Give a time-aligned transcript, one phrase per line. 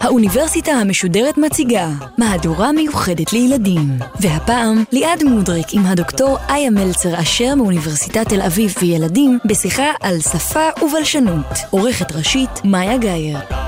[0.00, 3.98] האוניברסיטה המשודרת מציגה מהדורה מיוחדת לילדים.
[4.20, 10.68] והפעם ליעד מודריק עם הדוקטור איה מלצר אשר מאוניברסיטת תל אביב וילדים בשיחה על שפה
[10.82, 11.46] ובלשנות.
[11.70, 13.65] עורכת ראשית מאיה גאייר.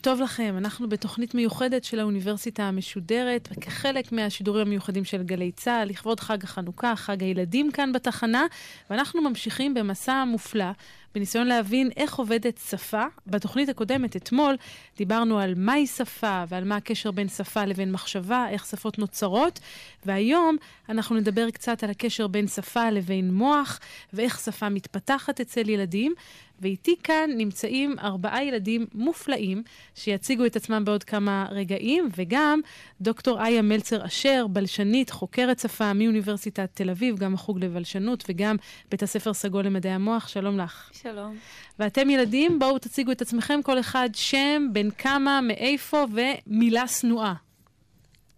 [0.00, 6.20] טוב לכם, אנחנו בתוכנית מיוחדת של האוניברסיטה המשודרת, כחלק מהשידורים המיוחדים של גלי צה"ל, לכבוד
[6.20, 8.46] חג החנוכה, חג הילדים כאן בתחנה,
[8.90, 10.64] ואנחנו ממשיכים במסע מופלא
[11.14, 13.04] בניסיון להבין איך עובדת שפה.
[13.26, 14.56] בתוכנית הקודמת, אתמול,
[14.96, 19.60] דיברנו על מהי שפה ועל מה הקשר בין שפה לבין מחשבה, איך שפות נוצרות,
[20.06, 20.56] והיום
[20.88, 23.80] אנחנו נדבר קצת על הקשר בין שפה לבין מוח,
[24.12, 26.14] ואיך שפה מתפתחת אצל ילדים.
[26.60, 29.62] ואיתי כאן נמצאים ארבעה ילדים מופלאים
[29.94, 32.60] שיציגו את עצמם בעוד כמה רגעים, וגם
[33.00, 38.56] דוקטור איה מלצר אשר, בלשנית, חוקרת שפה מאוניברסיטת תל אביב, גם החוג לבלשנות וגם
[38.90, 40.28] בית הספר סגול למדעי המוח.
[40.28, 40.90] שלום לך.
[41.02, 41.38] שלום.
[41.78, 47.34] ואתם ילדים, בואו תציגו את עצמכם, כל אחד שם, בן כמה, מאיפה ומילה שנואה.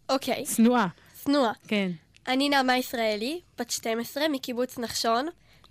[0.08, 0.46] אוקיי.
[0.46, 0.86] שנואה.
[1.24, 1.52] שנואה.
[1.68, 1.90] כן.
[2.28, 5.26] אני נעמה ישראלי, בת 12, מקיבוץ נחשון.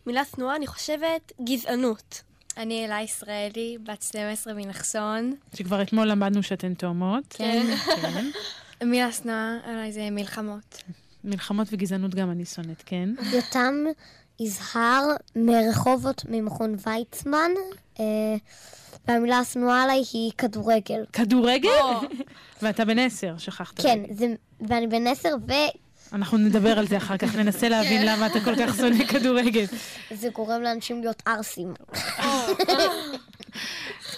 [0.05, 2.21] מילה שנואה, אני חושבת, גזענות.
[2.57, 5.33] אני אלה ישראלי, בת 12 מנחסון.
[5.53, 7.23] שכבר אתמול למדנו שאתן תאומות.
[7.29, 7.65] כן.
[8.01, 8.25] כן.
[8.83, 10.83] מילה שנואה עליי זה מלחמות.
[11.23, 13.09] מלחמות וגזענות גם אני שונאת, כן.
[13.33, 13.73] יותם
[14.41, 15.03] יזהר
[15.35, 17.51] מרחובות ממכון ויצמן,
[17.99, 18.05] אה,
[19.07, 21.05] והמילה השנואה עליי היא כדורגל.
[21.13, 21.69] כדורגל?
[22.61, 23.81] ואתה בן עשר, שכחת.
[23.81, 25.35] כן, זה, ואני בן עשר,
[26.13, 29.65] אנחנו נדבר על זה אחר כך, ננסה להבין למה אתה כל כך שונא כדורגל.
[30.11, 31.73] וזה גורם לאנשים להיות ערסים.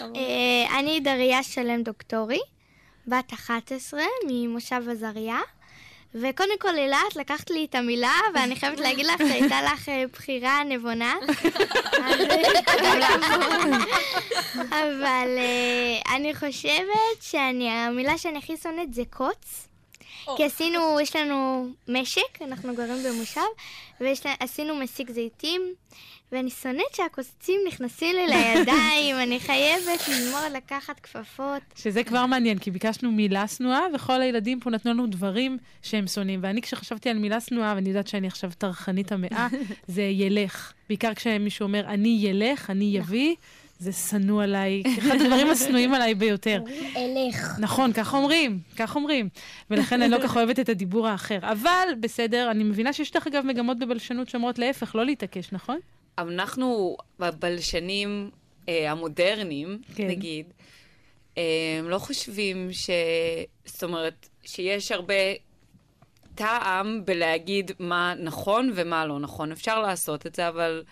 [0.00, 2.40] אה, אני דריה שלם דוקטורי,
[3.06, 5.38] בת 11 ממושב עזריה.
[6.14, 10.62] וקודם כל, אילת, לקחת לי את המילה, ואני חייבת להגיד לך שהייתה לך אה, בחירה
[10.64, 11.14] נבונה.
[14.68, 19.68] אבל אה, אני חושבת שהמילה שאני הכי שונאת זה קוץ.
[20.36, 23.40] כי עשינו, יש לנו משק, אנחנו גרים במושב,
[24.00, 25.74] ועשינו מסיק זיתים,
[26.32, 31.62] ואני שונאת שהקוצצים נכנסים לי לידיים, אני חייבת ללמוד לקחת כפפות.
[31.74, 36.40] שזה כבר מעניין, כי ביקשנו מילה שנואה, וכל הילדים פה נתנו לנו דברים שהם שונאים.
[36.42, 39.48] ואני, כשחשבתי על מילה שנואה, ואני יודעת שאני עכשיו טרחנית המאה,
[39.86, 40.72] זה ילך.
[40.88, 43.34] בעיקר כשמישהו אומר, אני ילך, אני יביא.
[43.78, 46.62] זה שנוא עליי, אחד הדברים השנואים עליי ביותר.
[46.96, 47.58] אלך.
[47.58, 49.28] נכון, כך אומרים, כך אומרים.
[49.70, 51.38] ולכן אני לא כך אוהבת את הדיבור האחר.
[51.42, 55.78] אבל בסדר, אני מבינה שיש דרך אגב מגמות בבלשנות שאומרות להפך, לא להתעקש, נכון?
[56.18, 58.30] אנחנו, בבלשנים
[58.68, 60.06] אה, המודרניים, כן.
[60.06, 60.46] נגיד,
[61.38, 62.90] אה, לא חושבים ש...
[63.64, 65.14] זאת אומרת, שיש הרבה
[66.34, 69.52] טעם בלהגיד מה נכון ומה לא נכון.
[69.52, 70.82] אפשר לעשות את זה, אבל...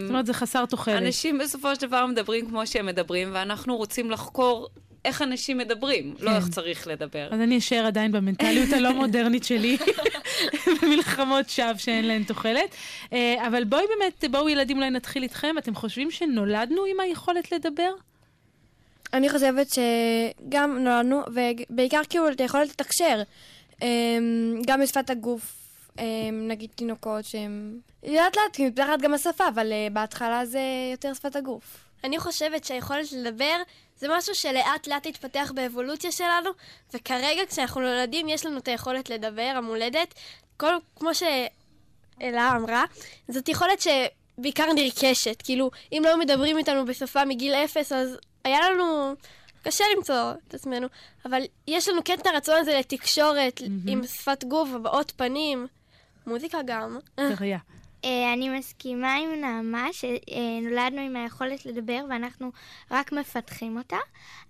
[0.00, 1.02] זאת אומרת, זה חסר תוחלת.
[1.02, 4.68] אנשים בסופו של דבר מדברים כמו שהם מדברים, ואנחנו רוצים לחקור
[5.04, 7.28] איך אנשים מדברים, לא איך צריך לדבר.
[7.30, 9.76] אז אני אשאר עדיין במנטליות הלא מודרנית שלי,
[10.82, 12.74] במלחמות שווא שאין להן תוחלת.
[13.46, 15.58] אבל בואי באמת, בואו ילדים, אולי נתחיל איתכם.
[15.58, 17.90] אתם חושבים שנולדנו עם היכולת לדבר?
[19.12, 21.22] אני חושבת שגם נולדנו,
[21.70, 23.22] ובעיקר כאילו את היכולת לתקשר.
[24.66, 25.59] גם בשפת הגוף
[26.32, 27.80] נגיד תינוקות שהם...
[28.02, 30.60] לאט לאט כי מתפתחת גם השפה, אבל uh, בהתחלה זה
[30.92, 31.84] יותר שפת הגוף.
[32.04, 33.56] אני חושבת שהיכולת לדבר
[33.96, 36.50] זה משהו שלאט לאט התפתח באבולוציה שלנו,
[36.94, 40.14] וכרגע כשאנחנו נולדים יש לנו את היכולת לדבר, המולדת.
[40.56, 42.84] כל, כמו שאלה אמרה,
[43.28, 45.42] זאת יכולת שבעיקר נרכשת.
[45.44, 49.14] כאילו, אם לא מדברים איתנו בשפה מגיל אפס, אז היה לנו...
[49.62, 50.86] קשה למצוא את עצמנו,
[51.24, 53.90] אבל יש לנו כן את הרצון הזה לתקשורת mm-hmm.
[53.90, 55.66] עם שפת גוף ובעות פנים.
[56.30, 56.98] מוזיקה גם.
[57.14, 57.58] תריה.
[58.04, 62.50] אה, אני מסכימה עם נעמה שנולדנו עם היכולת לדבר ואנחנו
[62.90, 63.96] רק מפתחים אותה.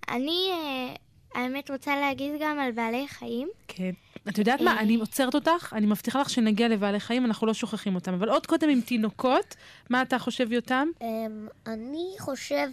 [0.09, 0.95] אני, אה,
[1.35, 3.49] האמת, רוצה להגיד גם על בעלי חיים.
[3.69, 3.91] כן.
[4.29, 4.81] את יודעת מה?
[4.81, 8.15] אני עוצרת אותך, אני מבטיחה לך שנגיע לבעלי חיים, אנחנו לא שוכחים אותם.
[8.15, 9.56] אבל עוד קודם עם תינוקות,
[9.91, 10.88] מה אתה חושב, יותם?
[11.00, 12.69] אמ, אני חושב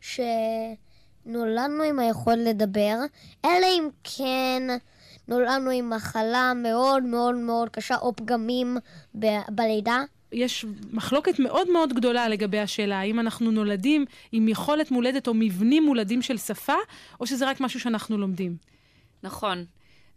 [0.00, 2.96] שנולדנו עם היכולת לדבר,
[3.44, 4.62] אלא אם כן...
[5.28, 8.76] נולדנו עם מחלה מאוד מאוד מאוד קשה, או פגמים
[9.18, 10.02] ב- בלידה.
[10.32, 15.84] יש מחלוקת מאוד מאוד גדולה לגבי השאלה, האם אנחנו נולדים עם יכולת מולדת או מבנים
[15.86, 16.74] מולדים של שפה,
[17.20, 18.56] או שזה רק משהו שאנחנו לומדים.
[19.22, 19.64] נכון.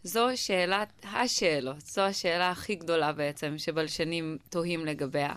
[0.04, 5.34] זו שאלת השאלות, זו השאלה הכי גדולה בעצם, שבלשנים תוהים לגביה.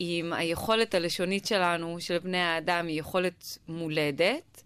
[0.00, 4.62] אם היכולת הלשונית שלנו, של בני האדם, היא יכולת מולדת,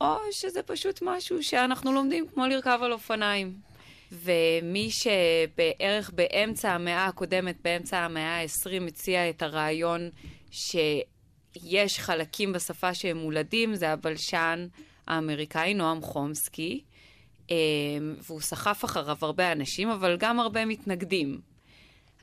[0.00, 3.54] או שזה פשוט משהו שאנחנו לומדים כמו לרכב על אופניים.
[4.12, 10.10] ומי שבערך באמצע המאה הקודמת, באמצע המאה ה-20, הציע את הרעיון
[10.50, 14.66] שיש חלקים בשפה שהם מולדים, זה הבלשן
[15.06, 16.80] האמריקאי נועם חומסקי,
[17.50, 17.56] אה,
[18.26, 21.40] והוא סחף אחריו הרבה אנשים, אבל גם הרבה מתנגדים.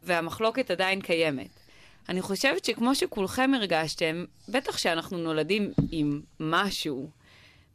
[0.03, 1.49] והמחלוקת עדיין קיימת.
[2.09, 7.09] אני חושבת שכמו שכולכם הרגשתם, בטח שאנחנו נולדים עם משהו,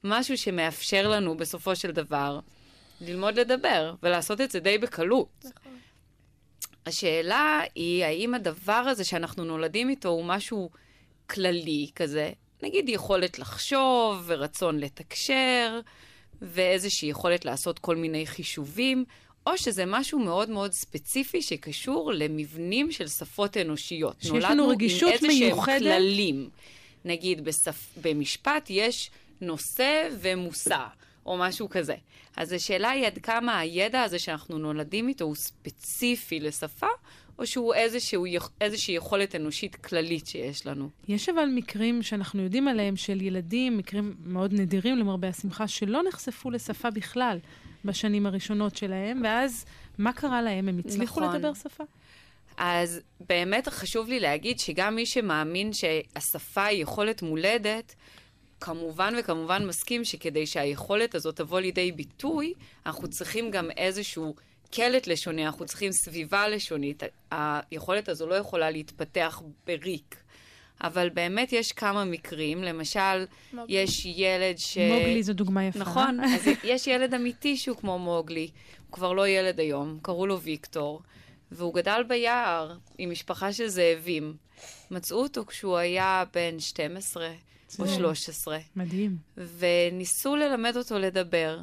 [0.05, 2.41] משהו שמאפשר לנו בסופו של דבר
[3.00, 5.44] ללמוד לדבר ולעשות את זה די בקלות.
[5.44, 5.79] נכון.
[6.87, 10.70] השאלה היא, האם הדבר הזה שאנחנו נולדים איתו הוא משהו
[11.26, 12.32] כללי כזה,
[12.62, 15.81] נגיד יכולת לחשוב ורצון לתקשר
[16.43, 19.05] ואיזושהי יכולת לעשות כל מיני חישובים,
[19.47, 24.17] או שזה משהו מאוד מאוד ספציפי שקשור למבנים של שפות אנושיות.
[24.23, 25.23] שיש לנו רגישות מיוחדת.
[25.23, 26.50] נולדנו עם איזה שהם כללים.
[27.05, 27.88] נגיד בשפ...
[28.02, 30.84] במשפט יש נושא ומושא,
[31.26, 31.94] או משהו כזה.
[32.37, 36.87] אז השאלה היא עד כמה הידע הזה שאנחנו נולדים איתו הוא ספציפי לשפה,
[37.38, 38.25] או שהוא איזשהו,
[38.60, 40.88] איזושהי יכולת אנושית כללית שיש לנו.
[41.08, 46.50] יש אבל מקרים שאנחנו יודעים עליהם של ילדים, מקרים מאוד נדירים למרבה השמחה, שלא נחשפו
[46.50, 47.38] לשפה בכלל
[47.84, 49.64] בשנים הראשונות שלהם, ואז
[49.98, 50.69] מה קרה להם?
[50.69, 51.37] הם הצליחו נכון.
[51.37, 51.84] לדבר שפה?
[52.56, 57.94] אז באמת חשוב לי להגיד שגם מי שמאמין שהשפה היא יכולת מולדת,
[58.61, 62.55] כמובן וכמובן מסכים שכדי שהיכולת הזאת תבוא לידי ביטוי,
[62.87, 64.35] אנחנו צריכים גם איזשהו
[64.71, 67.03] קלט לשוני, אנחנו צריכים סביבה לשונית.
[67.31, 70.17] היכולת הזו לא יכולה להתפתח בריק.
[70.83, 73.77] אבל באמת יש כמה מקרים, למשל, מוגלי.
[73.77, 74.79] יש ילד ש...
[74.79, 75.79] מוגלי זו דוגמה יפה.
[75.79, 78.51] נכון, אז יש ילד אמיתי שהוא כמו מוגלי,
[78.87, 81.03] הוא כבר לא ילד היום, קראו לו ויקטור,
[81.53, 84.35] והוא גדל ביער עם משפחה של זאבים.
[84.91, 87.29] מצאו אותו כשהוא היה בן 12
[87.78, 88.58] או 13.
[88.76, 89.17] מדהים.
[89.37, 91.61] וניסו ללמד אותו לדבר,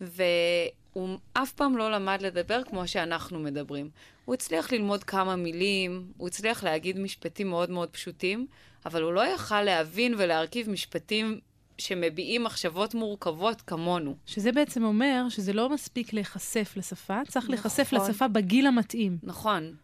[0.00, 3.90] והוא אף פעם לא למד לדבר כמו שאנחנו מדברים.
[4.24, 8.46] הוא הצליח ללמוד כמה מילים, הוא הצליח להגיד משפטים מאוד מאוד פשוטים,
[8.86, 11.40] אבל הוא לא יכל להבין ולהרכיב משפטים
[11.78, 14.16] שמביעים מחשבות מורכבות כמונו.
[14.26, 17.54] שזה בעצם אומר שזה לא מספיק להיחשף לשפה, צריך נכון.
[17.54, 19.18] להיחשף לשפה בגיל המתאים.
[19.22, 19.74] נכון.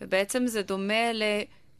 [0.00, 1.22] ובעצם זה דומה ל...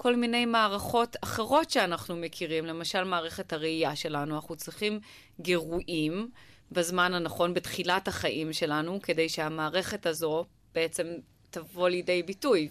[0.02, 4.34] כל מיני מערכות אחרות שאנחנו מכירים, למשל מערכת הראייה שלנו.
[4.34, 5.00] אנחנו צריכים
[5.40, 6.30] גירויים
[6.72, 10.44] בזמן הנכון, בתחילת החיים שלנו, כדי שהמערכת הזו
[10.74, 11.06] בעצם
[11.50, 12.68] תבוא לידי ביטוי.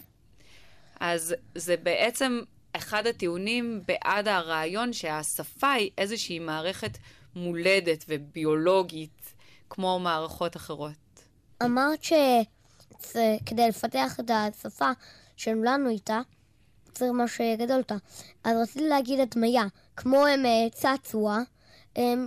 [1.00, 2.42] אז זה בעצם
[2.74, 6.98] אחד הטיעונים בעד הרעיון שהשפה היא איזושהי מערכת
[7.36, 9.34] מולדת וביולוגית,
[9.70, 11.24] כמו מערכות אחרות.
[11.64, 14.92] אמרת שכדי לפתח את השפה
[15.38, 16.22] שלנו איתה,
[16.92, 17.96] צריך משהו שיגדל אותה.
[18.44, 19.64] אז רציתי להגיד הדמיה,
[19.98, 21.40] כמו הם אה, צעצוע,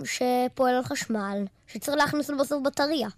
[0.03, 3.09] שפועל על חשמל, שצריך להכניס לו בסוף בטריה.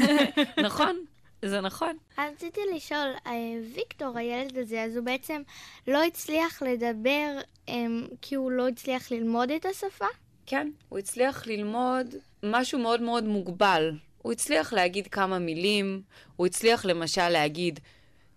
[0.66, 0.96] נכון.
[1.42, 1.96] זה נכון.
[2.18, 3.32] רציתי לשאול, אה,
[3.74, 5.42] ויקטור, הילד הזה, אז הוא בעצם
[5.88, 10.06] לא הצליח לדבר הם, כי הוא לא הצליח ללמוד את השפה?
[10.46, 13.92] כן, הוא הצליח ללמוד משהו מאוד מאוד מוגבל.
[14.22, 16.02] הוא הצליח להגיד כמה מילים,
[16.36, 17.80] הוא הצליח למשל להגיד,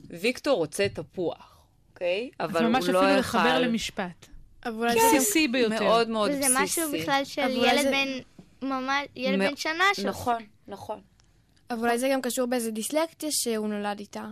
[0.01, 1.56] ויקטור רוצה תפוח.
[1.97, 2.29] אוקיי?
[2.39, 2.91] אבל הוא לא יכל...
[2.91, 4.27] ממש אפילו לחבר למשפט.
[4.65, 5.83] אבל כן, בסיסי ביותר.
[5.83, 6.45] מאוד מאוד בסיסי.
[6.45, 7.91] וזה משהו בכלל של ילד זה...
[7.91, 8.67] בן...
[8.67, 10.09] ממש, ילד בן שנה שעושה.
[10.09, 11.01] נכון, נכון.
[11.69, 14.25] אבל אולי זה גם קשור באיזה דיסלקטיה שהוא נולד איתה.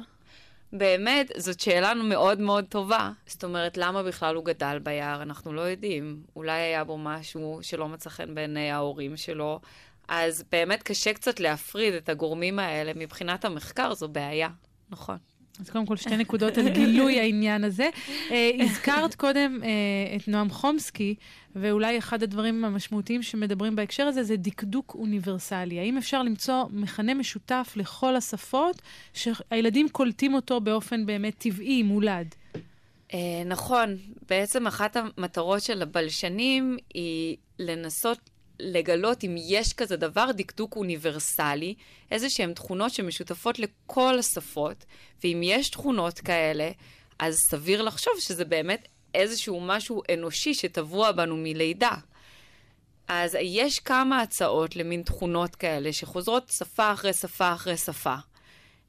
[0.74, 3.12] באמת, זאת שאלה מאוד מאוד טובה.
[3.28, 5.22] זאת אומרת, למה בכלל הוא גדל ביער?
[5.22, 6.24] אנחנו לא יודעים.
[6.36, 9.60] אולי היה בו משהו שלא מצא חן בעיני ההורים שלו.
[10.08, 12.92] אז באמת קשה קצת להפריד את הגורמים האלה.
[12.96, 14.50] מבחינת המחקר זו בעיה,
[14.90, 15.18] נכון.
[15.60, 17.90] אז קודם כל שתי נקודות על גילוי העניין הזה.
[18.30, 18.34] Uh,
[18.64, 19.66] הזכרת קודם uh,
[20.22, 21.16] את נועם חומסקי,
[21.56, 25.80] ואולי אחד הדברים המשמעותיים שמדברים בהקשר הזה זה דקדוק אוניברסלי.
[25.80, 28.82] האם אפשר למצוא מכנה משותף לכל השפות,
[29.14, 32.36] שהילדים קולטים אותו באופן באמת טבעי, מולד?
[33.10, 33.98] Uh, נכון.
[34.30, 41.76] בעצם אחת המטרות של הבלשנים היא לנסות לגלות אם יש כזה דבר, דקדוק אוניברסלי,
[42.12, 44.86] איזה שהן תכונות שמשותפות לכל השפות,
[45.24, 46.72] ואם יש תכונות כאלה,
[47.20, 51.96] אז סביר לחשוב שזה באמת איזשהו משהו אנושי שטבוע בנו מלידה.
[53.08, 58.16] אז יש כמה הצעות למין תכונות כאלה שחוזרות שפה אחרי שפה אחרי שפה.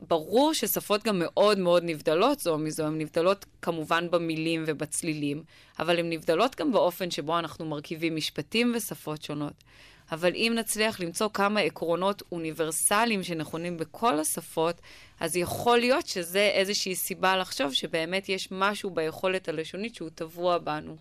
[0.00, 5.42] ברור ששפות גם מאוד מאוד נבדלות זו מזו, הן נבדלות כמובן במילים ובצלילים,
[5.78, 9.64] אבל הן נבדלות גם באופן שבו אנחנו מרכיבים משפטים ושפות שונות.
[10.12, 14.80] אבל אם נצליח למצוא כמה עקרונות אוניברסליים שנכונים בכל השפות,
[15.20, 20.96] אז יכול להיות שזה איזושהי סיבה לחשוב שבאמת יש משהו ביכולת הלשונית שהוא טבוע בנו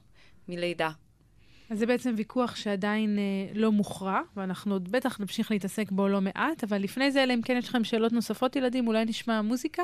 [0.48, 0.90] מלידה.
[1.70, 3.24] אז זה בעצם ויכוח שעדיין אה,
[3.60, 7.42] לא מוכרע, ואנחנו עוד בטח נמשיך להתעסק בו לא מעט, אבל לפני זה, אלא אם
[7.42, 9.84] כן יש לכם שאלות נוספות, ילדים, אולי נשמע מוזיקה?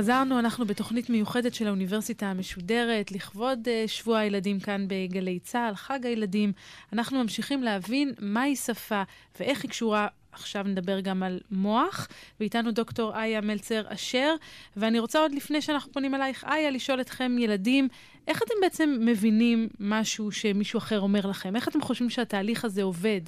[0.00, 6.06] חזרנו, אנחנו בתוכנית מיוחדת של האוניברסיטה המשודרת, לכבוד uh, שבוע הילדים כאן בגלי צה"ל, חג
[6.06, 6.52] הילדים.
[6.92, 9.02] אנחנו ממשיכים להבין מהי שפה
[9.40, 12.08] ואיך היא קשורה עכשיו נדבר גם על מוח,
[12.40, 14.34] ואיתנו דוקטור איה מלצר אשר,
[14.76, 17.88] ואני רוצה עוד לפני שאנחנו פונים אלייך, איה, לשאול אתכם, ילדים,
[18.28, 21.56] איך אתם בעצם מבינים משהו שמישהו אחר אומר לכם?
[21.56, 23.20] איך אתם חושבים שהתהליך הזה עובד?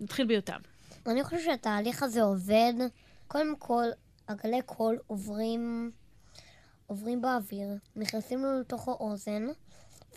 [0.00, 0.58] נתחיל ביותם.
[1.06, 2.74] אני חושב שהתהליך הזה עובד,
[3.26, 3.84] קודם כל,
[4.28, 5.90] הגלי קול עוברים,
[6.86, 9.46] עוברים באוויר, נכנסים לנו לתוך האוזן,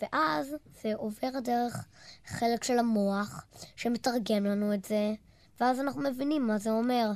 [0.02, 1.84] ואז זה עובר דרך
[2.26, 5.12] חלק של המוח, שמתרגם לנו את זה,
[5.60, 7.10] ואז אנחנו מבינים מה זה אומר.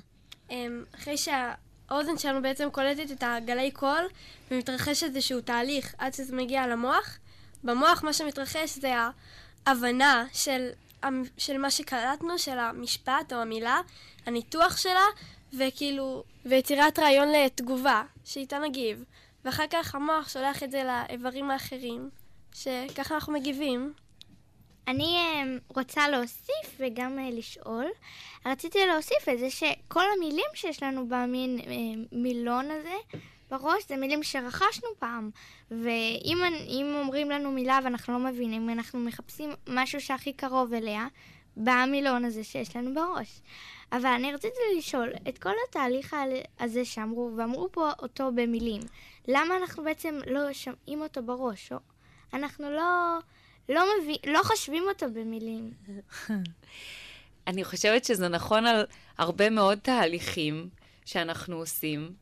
[0.50, 4.09] אמ, אחרי שהאוזן שלנו בעצם קולטת את הגלי קול,
[4.50, 7.19] ומתרחש איזשהו תהליך עד שזה מגיע למוח,
[7.65, 8.95] במוח מה שמתרחש זה
[9.67, 10.69] ההבנה של,
[11.38, 13.81] של מה שקלטנו, של המשפט או המילה,
[14.26, 15.05] הניתוח שלה,
[15.59, 19.05] וכאילו, ויצירת רעיון לתגובה, שאיתה נגיב.
[19.45, 22.11] ואחר כך המוח שולח את זה לאיברים האחרים,
[22.55, 23.93] שככה אנחנו מגיבים.
[24.89, 27.87] אני uh, רוצה להוסיף וגם uh, לשאול.
[28.47, 31.65] רציתי להוסיף את זה שכל המילים שיש לנו במין uh,
[32.13, 32.95] מילון הזה
[33.51, 35.31] בראש זה מילים שרכשנו פעם.
[35.71, 41.07] ואם אומרים לנו מילה ואנחנו לא מבינים, אנחנו מחפשים משהו שהכי קרוב אליה
[41.57, 43.41] במילון הזה שיש לנו בראש.
[43.93, 46.17] אבל אני רציתי לשאול, את כל התהליך
[46.61, 48.81] הזה שאמרו, ואמרו פה אותו במילים,
[49.29, 51.73] למה אנחנו בעצם לא שומעים אותו בראש?
[51.73, 51.79] או
[52.33, 53.19] אנחנו לא,
[53.69, 55.73] לא, מביא, לא חושבים אותו במילים.
[57.47, 58.87] אני חושבת שזה נכון על
[59.19, 60.69] הרבה מאוד תהליכים
[61.05, 62.13] שאנחנו עושים,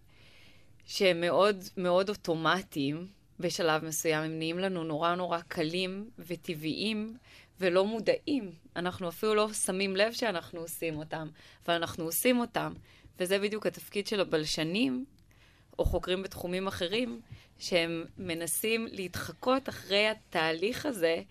[0.87, 3.07] שהם מאוד מאוד אוטומטיים
[3.41, 7.17] בשלב מסוים, הם נהיים לנו נורא נורא קלים וטבעיים,
[7.61, 8.53] ולא מודעים.
[8.77, 11.29] אנחנו אפילו לא שמים לב שאנחנו עושים אותם,
[11.67, 12.73] אבל אנחנו עושים אותם.
[13.19, 15.05] וזה בדיוק התפקיד של הבלשנים,
[15.79, 17.21] או חוקרים בתחומים אחרים,
[17.59, 21.23] שהם מנסים להתחקות אחרי התהליך הזה,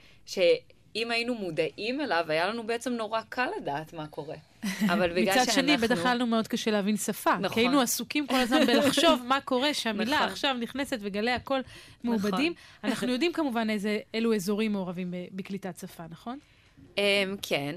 [0.93, 4.35] שאם היינו מודעים אליו, היה לנו בעצם נורא קל לדעת מה קורה.
[4.93, 5.53] אבל בגלל מצד שאנחנו...
[5.53, 7.37] שני, בטח היה לנו מאוד קשה להבין שפה.
[7.37, 7.53] נכון.
[7.55, 10.27] כי היינו עסוקים כל הזמן בלחשוב מה קורה, שהמילה נכון.
[10.27, 11.61] עכשיו נכנסת וגלי הקול
[12.03, 12.53] מעובדים.
[12.83, 16.39] אנחנו יודעים כמובן איזה, אילו אזורים מעורבים בקליטת שפה, נכון?
[16.95, 16.99] Um,
[17.41, 17.75] כן.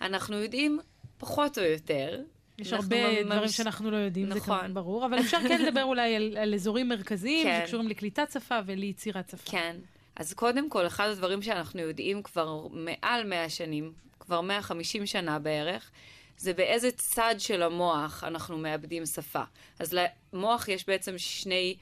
[0.00, 0.78] אנחנו יודעים
[1.18, 2.20] פחות או יותר.
[2.58, 4.58] יש הרבה ממש- דברים שאנחנו לא יודעים, זה נכון.
[4.58, 7.60] כמובן ברור, אבל אפשר כן לדבר אולי על, על אזורים מרכזיים כן.
[7.64, 9.50] שקשורים לקליטת שפה וליצירת שפה.
[9.50, 9.76] כן.
[10.16, 15.90] אז קודם כל, אחד הדברים שאנחנו יודעים כבר מעל 100 שנים, כבר 150 שנה בערך,
[16.36, 19.42] זה באיזה צד של המוח אנחנו מאבדים שפה.
[19.78, 19.94] אז
[20.32, 21.76] למוח יש בעצם שני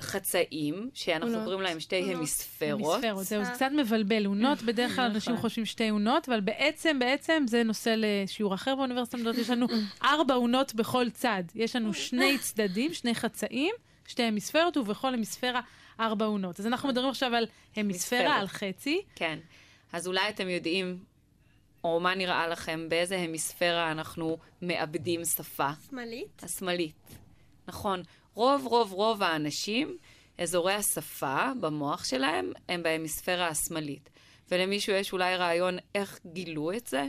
[0.00, 1.44] חצאים, שאנחנו אונות.
[1.44, 2.16] קוראים להם שתי אונות.
[2.16, 3.04] המיספרות.
[3.04, 4.26] המיספרות, זהו, זה קצת מבלבל.
[4.26, 5.42] אונות, בדרך כלל אנשים נכון.
[5.42, 9.38] חושבים שתי אונות, אבל בעצם, בעצם זה נושא לשיעור אחר באוניברסיטה המדעות.
[9.38, 9.66] יש לנו
[10.02, 11.42] ארבע אונות בכל צד.
[11.54, 13.74] יש לנו שני צדדים, שני חצאים,
[14.06, 15.60] שתי המיספרות, ובכל המיספרה
[16.00, 16.60] ארבע אונות.
[16.60, 18.40] אז אנחנו מדברים עכשיו על המיספרה, מיספרת.
[18.40, 19.02] על חצי.
[19.14, 19.38] כן.
[19.92, 21.04] אז אולי אתם יודעים,
[21.84, 25.70] או מה נראה לכם, באיזה המיספרה אנחנו מאבדים שפה.
[25.90, 26.42] שמאלית?
[26.44, 26.94] השמאלית.
[27.68, 28.02] נכון.
[28.34, 29.96] רוב רוב רוב האנשים,
[30.38, 34.10] אזורי השפה במוח שלהם הם בהמיספירה השמאלית.
[34.50, 37.06] ולמישהו יש אולי רעיון איך גילו את זה?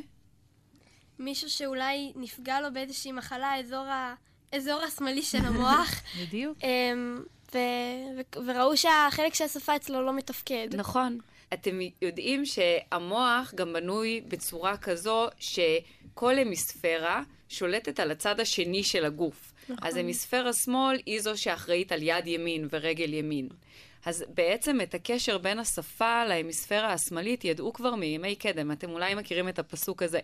[1.19, 4.15] מישהו שאולי נפגע לו באיזושהי מחלה, האזור, ה...
[4.51, 6.57] אזור השמאלי של המוח, בדיוק.
[7.55, 7.58] ו...
[8.17, 8.39] ו...
[8.48, 10.67] וראו שהחלק של השפה אצלו לא מתפקד.
[10.74, 11.17] נכון.
[11.53, 19.53] אתם יודעים שהמוח גם בנוי בצורה כזו שכל המיספירה שולטת על הצד השני של הגוף.
[19.70, 19.88] נכון.
[19.88, 23.50] אז המיספירה שמאל היא זו שאחראית על יד ימין ורגל ימין.
[24.05, 28.72] אז בעצם את הקשר בין השפה להמיספירה השמאלית ידעו כבר מימי קדם.
[28.72, 30.20] אתם אולי מכירים את הפסוק הזה.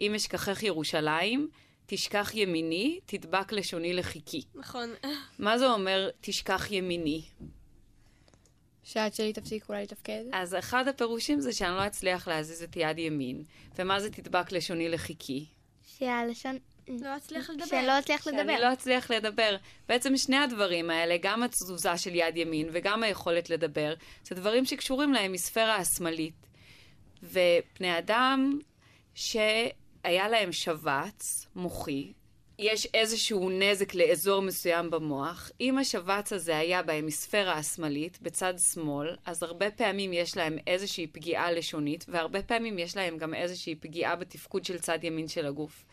[0.00, 1.48] אם אשכחך ירושלים,
[1.92, 4.42] תשכח ימיני, תדבק לשוני לחיקי.
[4.54, 4.90] נכון.
[5.38, 7.22] מה זה אומר תשכח ימיני?
[8.82, 10.22] שהיד שלי תפסיק אולי לתפקד.
[10.32, 13.44] אז אחד הפירושים זה שאני לא אצליח להזיז את יד ימין.
[13.78, 15.46] ומה זה תדבק לשוני לחיקי?
[15.86, 16.58] שהלשון...
[16.88, 17.66] לא אצליח לדבר.
[17.66, 18.42] שלא אצליח לדבר.
[18.42, 19.56] שאני לא אצליח לדבר.
[19.88, 25.12] בעצם שני הדברים האלה, גם התזוזה של יד ימין וגם היכולת לדבר, זה דברים שקשורים
[25.12, 26.46] להמיספירה השמאלית.
[27.22, 28.58] ובני אדם
[30.02, 32.12] שהיה להם שבץ מוחי,
[32.58, 35.50] יש איזשהו נזק לאזור מסוים במוח.
[35.60, 41.52] אם השבץ הזה היה בהמיספירה השמאלית, בצד שמאל, אז הרבה פעמים יש להם איזושהי פגיעה
[41.52, 45.84] לשונית, והרבה פעמים יש להם גם איזושהי פגיעה בתפקוד של צד ימין של הגוף.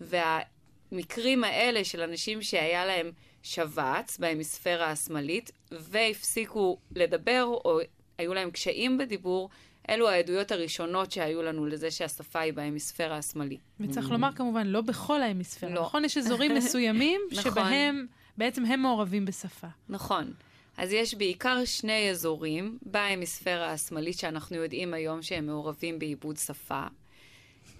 [0.00, 7.78] והמקרים האלה של אנשים שהיה להם שבץ בהמיספירה השמאלית, והפסיקו לדבר, או
[8.18, 9.50] היו להם קשיים בדיבור,
[9.88, 13.60] אלו העדויות הראשונות שהיו לנו לזה שהשפה היא בהמיספירה השמאלית.
[13.80, 15.72] וצריך לומר כמובן, לא בכל ההמיספירה.
[15.72, 15.80] לא.
[15.80, 16.04] נכון?
[16.04, 17.52] יש אזורים מסוימים נכון.
[17.52, 18.06] שבהם
[18.38, 19.66] בעצם הם מעורבים בשפה.
[19.88, 20.32] נכון.
[20.76, 26.82] אז יש בעיקר שני אזורים בהמיספירה השמאלית שאנחנו יודעים היום שהם מעורבים בעיבוד שפה,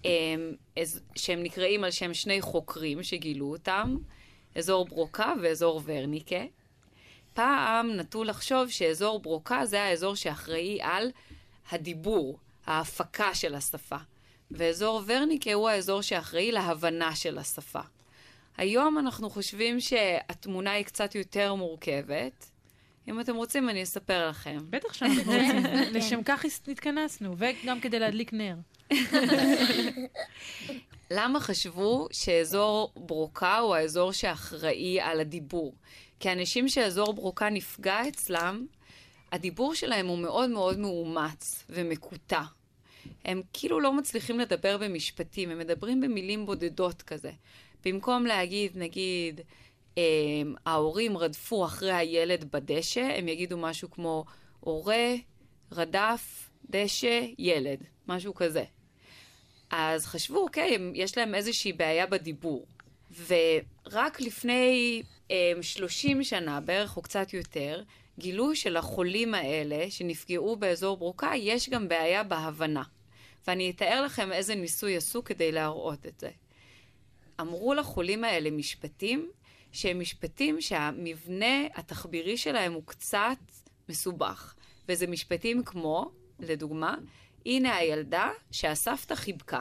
[0.04, 0.10] הם,
[0.80, 3.96] אז- שהם נקראים על שם שני חוקרים שגילו אותם,
[4.56, 6.44] אזור ברוקה ואזור ורניקה.
[7.34, 11.10] פעם נטו לחשוב שאזור ברוקה זה האזור שאחראי על
[11.70, 13.96] הדיבור, ההפקה של השפה,
[14.50, 17.80] ואזור ורניקה הוא האזור שאחראי להבנה של השפה.
[18.56, 22.50] היום אנחנו חושבים שהתמונה היא קצת יותר מורכבת.
[23.08, 24.58] אם אתם רוצים, אני אספר לכם.
[24.70, 25.64] בטח שאנחנו רוצים.
[25.90, 28.56] לשם כך התכנסנו, וגם כדי להדליק נר.
[31.10, 35.74] למה חשבו שאזור ברוקה הוא האזור שאחראי על הדיבור?
[36.20, 38.66] כי אנשים שאזור ברוקה נפגע אצלם,
[39.32, 42.42] הדיבור שלהם הוא מאוד מאוד מאומץ ומקוטע.
[43.24, 47.30] הם כאילו לא מצליחים לדבר במשפטים, הם מדברים במילים בודדות כזה.
[47.84, 49.40] במקום להגיד, נגיד,
[49.98, 50.02] אה,
[50.66, 54.24] ההורים רדפו אחרי הילד בדשא, הם יגידו משהו כמו
[54.60, 55.14] הורה,
[55.72, 58.64] רדף, דשא, ילד, משהו כזה.
[59.70, 62.66] אז חשבו, אוקיי, הם- יש להם איזושהי בעיה בדיבור.
[63.26, 67.82] ורק לפני אה, 30 שנה, בערך או קצת יותר,
[68.20, 72.82] גילו שלחולים האלה שנפגעו באזור ברוקה, יש גם בעיה בהבנה.
[73.46, 76.30] ואני אתאר לכם איזה ניסוי עשו כדי להראות את זה.
[77.40, 79.30] אמרו לחולים האלה משפטים
[79.72, 83.38] שהם משפטים שהמבנה התחבירי שלהם הוא קצת
[83.88, 84.54] מסובך.
[84.88, 86.94] וזה משפטים כמו, לדוגמה,
[87.46, 89.60] הנה הילדה שהסבתא חיבקה.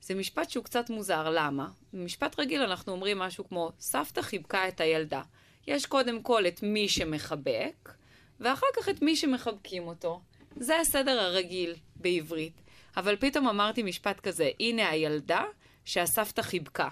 [0.00, 1.68] זה משפט שהוא קצת מוזר, למה?
[1.92, 5.22] במשפט רגיל אנחנו אומרים משהו כמו, סבתא חיבקה את הילדה.
[5.66, 7.92] יש קודם כל את מי שמחבק,
[8.40, 10.20] ואחר כך את מי שמחבקים אותו.
[10.56, 12.60] זה הסדר הרגיל בעברית.
[12.96, 15.44] אבל פתאום אמרתי משפט כזה, הנה הילדה
[15.84, 16.88] שהסבתא חיבקה.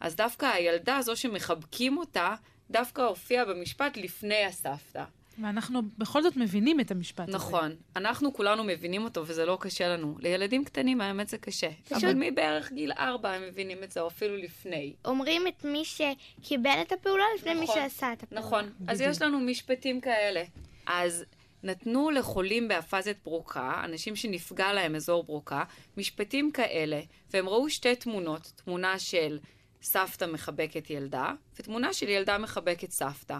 [0.00, 2.34] אז דווקא הילדה, זו שמחבקים אותה,
[2.70, 5.04] דווקא הופיעה במשפט לפני הסבתא.
[5.38, 7.36] ואנחנו בכל זאת מבינים את המשפט הזה.
[7.36, 7.76] נכון.
[7.96, 10.16] אנחנו כולנו מבינים אותו, וזה לא קשה לנו.
[10.18, 11.70] לילדים קטנים, האמת זה קשה.
[11.84, 12.04] פשוט...
[12.04, 14.94] אבל מבערך גיל ארבע הם מבינים את זה, או אפילו לפני.
[15.04, 18.46] אומרים את מי שקיבל את הפעולה לפני נכון, מי שעשה את הפעולה.
[18.46, 18.64] נכון.
[18.64, 18.90] בדיוק.
[18.90, 20.42] אז יש לנו משפטים כאלה.
[20.86, 21.24] אז
[21.62, 25.64] נתנו לחולים באפזית ברוקה, אנשים שנפגע להם אזור ברוקה,
[25.96, 29.38] משפטים כאלה, והם ראו שתי תמונות, תמונה של
[29.82, 33.38] סבתא מחבקת ילדה, ותמונה של ילדה מחבקת סבתא.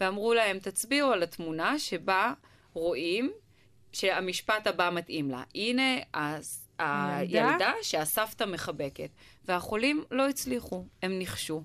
[0.00, 2.32] ואמרו להם, תצביעו על התמונה שבה
[2.72, 3.32] רואים
[3.92, 5.42] שהמשפט הבא מתאים לה.
[5.54, 6.62] הנה הס...
[6.78, 9.10] הילדה שהסבתא מחבקת.
[9.44, 11.62] והחולים לא הצליחו, הם נכשו.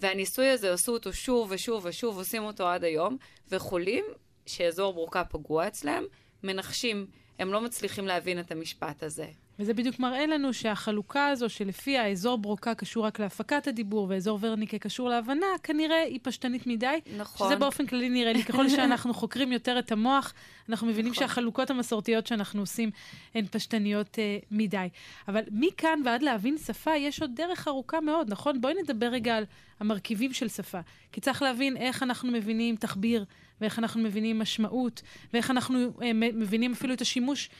[0.00, 3.16] והניסוי הזה עשו אותו שוב ושוב ושוב, עושים אותו עד היום,
[3.48, 4.04] וחולים
[4.46, 6.04] שאזור ברוקה פגוע אצלם,
[6.42, 7.06] מנחשים,
[7.38, 9.26] הם לא מצליחים להבין את המשפט הזה.
[9.58, 14.78] וזה בדיוק מראה לנו שהחלוקה הזו, שלפיה האזור ברוקה קשור רק להפקת הדיבור ואזור ורניקה
[14.78, 17.00] קשור להבנה, כנראה היא פשטנית מדי.
[17.16, 17.46] נכון.
[17.46, 20.32] שזה באופן כללי נראה לי, ככל שאנחנו חוקרים יותר את המוח,
[20.68, 21.26] אנחנו מבינים נכון.
[21.26, 22.90] שהחלוקות המסורתיות שאנחנו עושים
[23.34, 24.88] הן פשטניות uh, מדי.
[25.28, 28.60] אבל מכאן ועד להבין שפה, יש עוד דרך ארוכה מאוד, נכון?
[28.60, 29.44] בואי נדבר רגע על
[29.80, 30.80] המרכיבים של שפה.
[31.12, 33.24] כי צריך להבין איך אנחנו מבינים תחביר.
[33.60, 37.50] ואיך אנחנו מבינים משמעות, ואיך אנחנו אה, מבינים אפילו את השימוש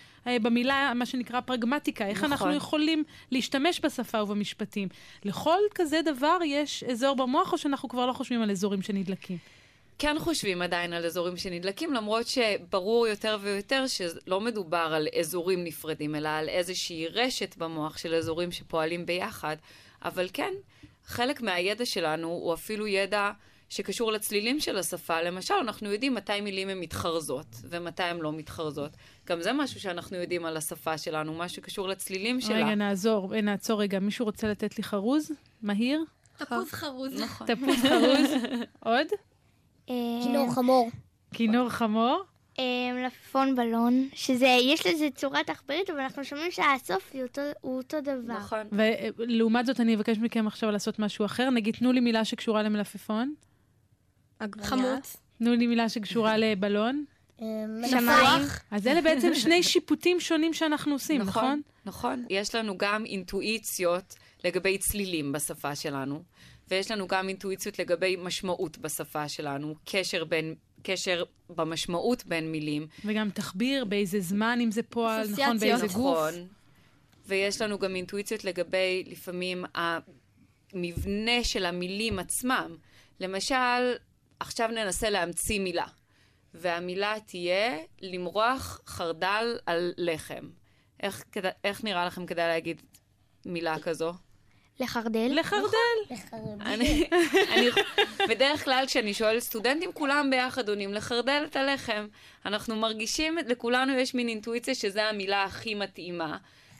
[0.42, 2.32] במילה, מה שנקרא פרגמטיקה, איך נכון.
[2.32, 4.88] אנחנו יכולים להשתמש בשפה ובמשפטים.
[5.24, 9.38] לכל כזה דבר יש אזור במוח, או שאנחנו כבר לא חושבים על אזורים שנדלקים?
[9.98, 16.14] כן חושבים עדיין על אזורים שנדלקים, למרות שברור יותר ויותר שלא מדובר על אזורים נפרדים,
[16.14, 19.56] אלא על איזושהי רשת במוח של אזורים שפועלים ביחד.
[20.04, 20.52] אבל כן,
[21.06, 23.30] חלק מהידע שלנו הוא אפילו ידע
[23.68, 25.22] שקשור לצלילים של השפה.
[25.22, 28.90] למשל, אנחנו יודעים מתי מילים הן מתחרזות ומתי הן לא מתחרזות.
[29.26, 32.56] גם זה משהו שאנחנו יודעים על השפה שלנו, מה שקשור לצלילים שלה.
[32.56, 33.98] רגע, נעזור, אה, נעצור רגע.
[33.98, 35.30] מישהו רוצה לתת לי חרוז?
[35.62, 36.04] מהיר?
[36.36, 37.22] תפוז חרוז.
[37.22, 37.46] נכון.
[37.46, 38.30] תפוז חרוז.
[38.80, 39.06] עוד?
[40.22, 40.90] כינור חמור.
[41.34, 42.24] כינור חמור?
[42.94, 48.00] מלפפון בלון, שזה, יש לזה צורת עכברית, אבל אנחנו שומעים שהסוף הוא אותו, הוא אותו
[48.00, 48.38] דבר.
[48.38, 48.66] נכון.
[49.18, 51.50] ולעומת זאת, אני אבקש מכם עכשיו לעשות משהו אחר.
[51.50, 53.34] נגיד, תנו לי מילה שקשורה למלפפון.
[54.62, 55.16] חמוץ.
[55.38, 57.04] תנו לי מילה שקשורה לבלון.
[57.86, 58.42] שמיים.
[58.70, 61.62] אז אלה בעצם שני שיפוטים שונים שאנחנו עושים, נכון?
[61.84, 62.24] נכון.
[62.30, 66.22] יש לנו גם אינטואיציות לגבי צלילים בשפה שלנו,
[66.68, 70.54] ויש לנו גם אינטואיציות לגבי משמעות בשפה שלנו, קשר בין...
[70.82, 72.86] קשר במשמעות בין מילים.
[73.04, 76.02] וגם תחביר, באיזה זמן, אם זה פועל, נכון, באיזה נכון.
[76.02, 76.34] גוף.
[77.26, 82.76] ויש לנו גם אינטואיציות לגבי, לפעמים, המבנה של המילים עצמם.
[83.20, 83.94] למשל,
[84.40, 85.86] עכשיו ננסה להמציא מילה,
[86.54, 90.48] והמילה תהיה למרוח חרדל על לחם.
[91.02, 91.24] איך,
[91.64, 92.82] איך נראה לכם כדאי להגיד
[93.46, 94.12] מילה כזו?
[95.32, 95.66] לחרדל.
[96.10, 96.60] לחרדל.
[96.60, 97.08] אני,
[97.52, 97.68] אני,
[98.28, 102.06] בדרך כלל כשאני שואלת סטודנטים, כולם ביחד עונים לחרדל את הלחם.
[102.46, 106.38] אנחנו מרגישים, לכולנו יש מין אינטואיציה שזו המילה הכי מתאימה,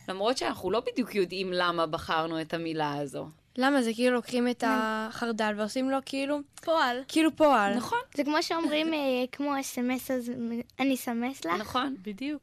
[0.08, 3.28] למרות שאנחנו לא בדיוק יודעים למה בחרנו את המילה הזו.
[3.58, 3.82] למה?
[3.82, 6.38] זה כאילו לוקחים את החרדל ועושים לו כאילו...
[6.62, 7.02] פועל.
[7.08, 7.74] כאילו פועל.
[7.74, 7.98] נכון.
[8.14, 10.32] זה כמו שאומרים, אה, כמו אס.אם.אס, אז
[10.80, 11.52] אני אסמס לך.
[11.60, 11.96] נכון.
[12.02, 12.42] בדיוק.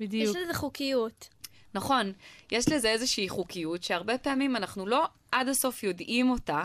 [0.00, 0.36] בדיוק.
[0.36, 1.28] יש לזה חוקיות.
[1.74, 2.12] נכון,
[2.52, 6.64] יש לזה איזושהי חוקיות שהרבה פעמים אנחנו לא עד הסוף יודעים אותה,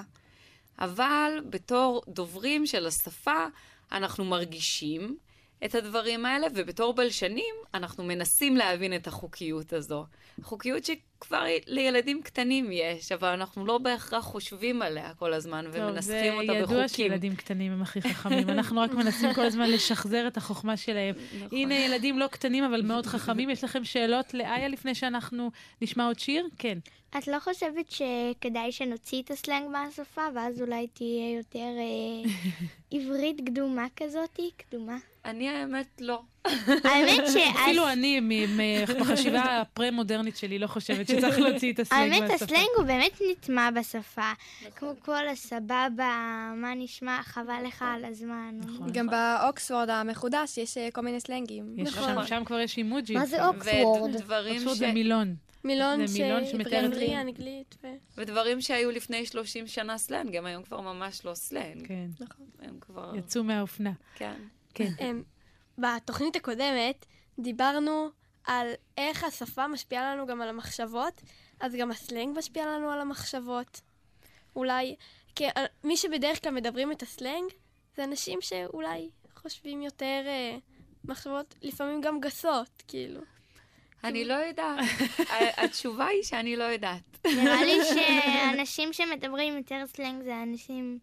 [0.79, 3.45] אבל בתור דוברים של השפה
[3.91, 5.17] אנחנו מרגישים
[5.65, 10.05] את הדברים האלה, ובתור בלשנים אנחנו מנסים להבין את החוקיות הזו.
[10.43, 16.53] חוקיות שכבר לילדים קטנים יש, אבל אנחנו לא בהכרח חושבים עליה כל הזמן ומנסחים אותה
[16.53, 16.65] בחוקים.
[16.65, 18.49] זה ידוע שילדים קטנים הם הכי חכמים.
[18.49, 21.15] אנחנו רק מנסים כל הזמן לשחזר את החוכמה שלהם.
[21.35, 21.57] נכון.
[21.57, 23.49] הנה ילדים לא קטנים אבל מאוד חכמים.
[23.49, 26.47] יש לכם שאלות לאיה לפני שאנחנו נשמע עוד שיר?
[26.57, 26.77] כן.
[27.17, 32.31] את לא חושבת שכדאי שנוציא את הסלנג מהשפה, ואז אולי תהיה יותר אה,
[32.91, 34.51] עברית קדומה כזאתי?
[34.57, 34.97] קדומה.
[35.25, 36.21] אני האמת לא.
[36.83, 37.35] האמת ש...
[37.35, 38.21] אפילו אני,
[38.99, 42.25] בחשיבה הפרה-מודרנית שלי, לא חושבת שצריך להוציא את הסלנג מהשפה.
[42.25, 44.31] האמת, הסלנג הוא באמת נטמע בשפה.
[44.75, 48.59] כמו כל הסבבה, מה נשמע, חבל לך על הזמן.
[48.59, 48.91] נכון.
[48.91, 51.73] גם באוקספורד המחודש יש כל מיני סלנגים.
[51.77, 52.27] נכון.
[52.27, 53.13] שם כבר יש אימוג'י.
[53.13, 54.15] מה זה אוקספורד?
[54.15, 55.35] אוקספורד זה מילון.
[55.63, 57.21] מילון שמתאר את זה.
[57.21, 57.87] אנגלית ו...
[58.17, 61.87] ודברים שהיו לפני 30 שנה סלנג, הם היום כבר ממש לא סלנג.
[61.87, 62.07] כן.
[62.19, 62.45] נכון.
[62.61, 63.13] הם כבר...
[63.15, 63.91] יצאו מהאופנה.
[64.15, 64.33] כן.
[64.73, 65.17] כן.
[65.77, 67.05] בתוכנית הקודמת
[67.39, 68.09] דיברנו
[68.43, 71.21] על איך השפה משפיעה לנו גם על המחשבות,
[71.59, 73.81] אז גם הסלנג משפיע לנו על המחשבות.
[74.55, 74.95] אולי,
[75.35, 75.45] כי
[75.83, 77.51] מי שבדרך כלל מדברים את הסלנג,
[77.95, 80.57] זה אנשים שאולי חושבים יותר אה,
[81.05, 83.21] מחשבות, לפעמים גם גסות, כאילו.
[84.03, 84.85] אני לא יודעת.
[85.57, 87.25] התשובה היא שאני לא יודעת.
[87.25, 90.99] נראה לי שאנשים שמדברים יותר סלנג זה אנשים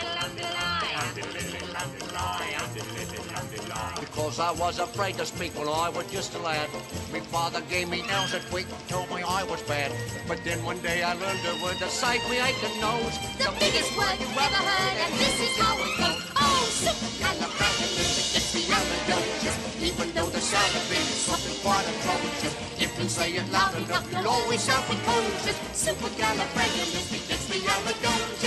[4.21, 6.69] Because I was afraid to speak when I was just a lad.
[7.11, 9.91] My father gave me nails a tweak and told me I was bad.
[10.27, 13.17] But then one day I learned a word to save me aching nose.
[13.41, 16.21] The biggest word you've ever heard, and this is how it goes.
[16.37, 19.57] Oh, supercalifragilisticexpialidocious.
[19.89, 22.53] Even though the sound of it is something quite atrocious.
[22.77, 25.57] If you say it loud enough, you'll always sound precocious.
[25.73, 28.01] Supercalifragilisticexpialidocious.
[28.11, 28.40] Under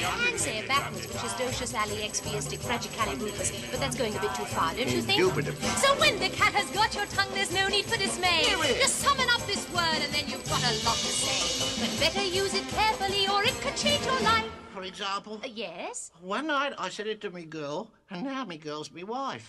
[0.00, 0.24] the lie, the little, the lie.
[0.24, 4.20] You can say it backwards, which is docious, ali, expiistic, fragicalirufus, but that's going a
[4.20, 5.20] bit too far, don't you think?
[5.20, 5.68] Indubitably.
[5.80, 8.44] So when the cat has got your tongue, there's no need for dismay.
[8.80, 11.80] Just summon up this word and then you've got a lot to say.
[11.80, 14.50] But better use it carefully or it could change your life.
[14.72, 16.10] For example, Uh, yes?
[16.20, 19.48] one night I said it to me girl, and now me girl's me wife.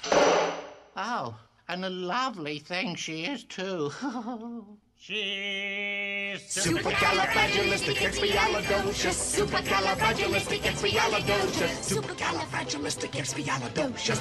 [0.95, 1.35] Oh,
[1.67, 3.91] and a lovely thing she is too.
[5.03, 9.17] She's supercalifragilisticexpialidocious.
[9.37, 11.73] Supercalifragilisticexpialidocious.
[11.93, 14.19] Supercalifragilisticexpialidocious.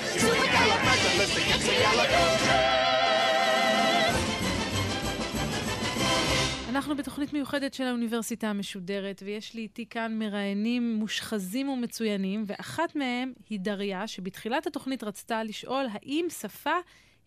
[6.69, 13.33] אנחנו בתוכנית מיוחדת של האוניברסיטה המשודרת, ויש לי איתי כאן מראיינים מושחזים ומצוינים, ואחת מהם
[13.51, 16.75] היא דריה, שבתחילת התוכנית רצתה לשאול האם שפה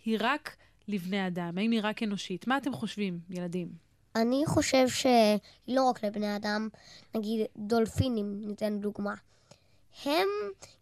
[0.06, 0.56] היא רק
[0.88, 2.47] לבני אדם, האם היא רק אנושית.
[2.47, 3.67] מה אתם חושבים, ילדים?
[4.15, 6.69] אני חושב שהיא לא רק לבני אדם,
[7.15, 9.13] נגיד דולפינים, ניתן דוגמה.
[10.06, 10.28] הם,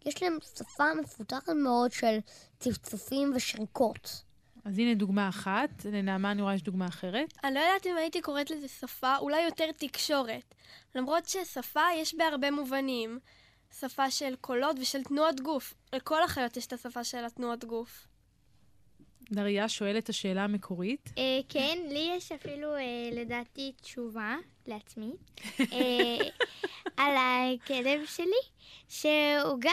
[0.06, 2.18] יש להם שפה מפותחת מאוד של
[2.58, 4.22] צפצופים ושריקות.
[4.64, 7.32] אז הנה דוגמה אחת, לנעמה אני רואה יש דוגמה אחרת.
[7.44, 10.54] אני לא יודעת אם הייתי קוראת לזה שפה, אולי יותר תקשורת.
[10.94, 13.18] למרות ששפה יש בהרבה מובנים.
[13.80, 15.74] שפה של קולות ושל תנועות גוף.
[15.92, 18.06] לכל החיות יש את השפה של התנועות גוף.
[19.30, 21.10] דריה שואלת את השאלה המקורית.
[21.18, 24.36] אה, כן, לי יש אפילו אה, לדעתי תשובה
[24.66, 25.12] לעצמי
[25.60, 26.16] אה,
[26.96, 28.42] על הכלב שלי,
[28.88, 29.72] שהוא גם,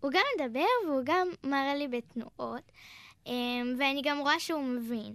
[0.00, 2.72] הוא גם מדבר והוא גם מראה לי בתנועות,
[3.26, 3.32] אה,
[3.78, 5.14] ואני גם רואה שהוא מבין.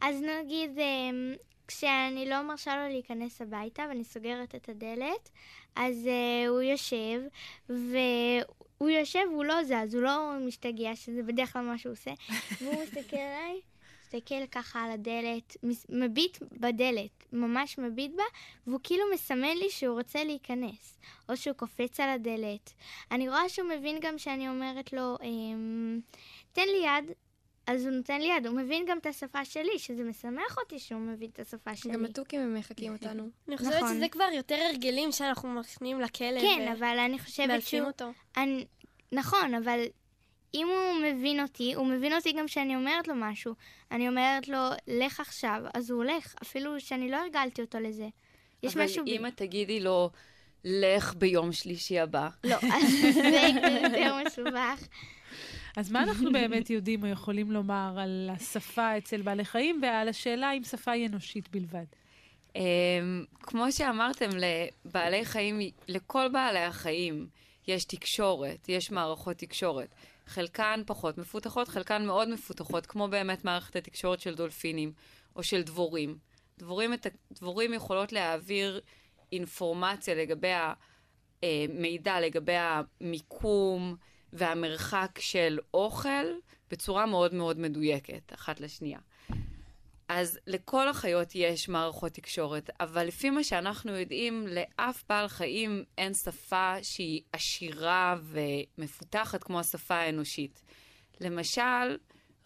[0.00, 1.34] אז נגיד, אה,
[1.68, 5.30] כשאני לא מרשה לו להיכנס הביתה ואני סוגרת את הדלת,
[5.76, 7.20] אז uh, הוא יושב,
[7.68, 12.10] והוא יושב, הוא לא זז, הוא לא משתגע, שזה בדרך כלל מה שהוא עושה,
[12.60, 13.60] והוא מסתכל עליי,
[14.02, 15.56] מסתכל ככה על הדלת,
[15.88, 18.22] מביט בדלת, ממש מביט בה,
[18.66, 22.72] והוא כאילו מסמן לי שהוא רוצה להיכנס, או שהוא קופץ על הדלת.
[23.10, 26.00] אני רואה שהוא מבין גם שאני אומרת לו, אמ,
[26.52, 27.10] תן לי יד.
[27.66, 31.00] אז הוא נותן לי יד, הוא מבין גם את השפה שלי, שזה משמח אותי שהוא
[31.00, 31.92] מבין את השפה שלי.
[31.92, 33.28] גם התוכים הם מחקים אותנו.
[33.48, 33.94] אני חושבת נכון.
[33.94, 36.40] שזה כבר יותר הרגלים שאנחנו מכניעים לכלב.
[36.40, 37.86] כן, אבל אני חושבת מאלפים שהוא...
[37.86, 38.12] אותו.
[38.36, 38.64] אני...
[39.12, 39.80] נכון, אבל
[40.54, 43.54] אם הוא מבין אותי, הוא מבין אותי גם כשאני אומרת לו משהו.
[43.90, 48.08] אני אומרת לו, לך עכשיו, אז הוא הולך, אפילו שאני לא הרגלתי אותו לזה.
[48.62, 49.04] יש אבל משהו...
[49.04, 50.10] ב- אם את תגידי לו,
[50.64, 52.28] לך ביום שלישי הבא.
[52.44, 53.48] לא, אז זה
[53.82, 54.86] יותר מסובך.
[55.76, 60.52] אז מה אנחנו באמת יודעים או יכולים לומר על השפה אצל בעלי חיים ועל השאלה
[60.52, 61.84] אם שפה היא אנושית בלבד?
[62.56, 64.28] אמ, כמו שאמרתם,
[64.84, 67.26] לבעלי חיים, לכל בעלי החיים
[67.66, 69.94] יש תקשורת, יש מערכות תקשורת.
[70.26, 74.92] חלקן פחות מפותחות, חלקן מאוד מפותחות, כמו באמת מערכת התקשורת של דולפינים
[75.36, 76.18] או של דבורים.
[76.58, 76.92] דבורים,
[77.32, 78.80] דבורים יכולות להעביר
[79.32, 80.52] אינפורמציה לגבי
[81.42, 83.96] המידע, לגבי המיקום
[84.34, 86.26] והמרחק של אוכל
[86.70, 88.98] בצורה מאוד מאוד מדויקת, אחת לשנייה.
[90.08, 96.14] אז לכל החיות יש מערכות תקשורת, אבל לפי מה שאנחנו יודעים, לאף בעל חיים אין
[96.14, 100.62] שפה שהיא עשירה ומפותחת כמו השפה האנושית.
[101.20, 101.96] למשל,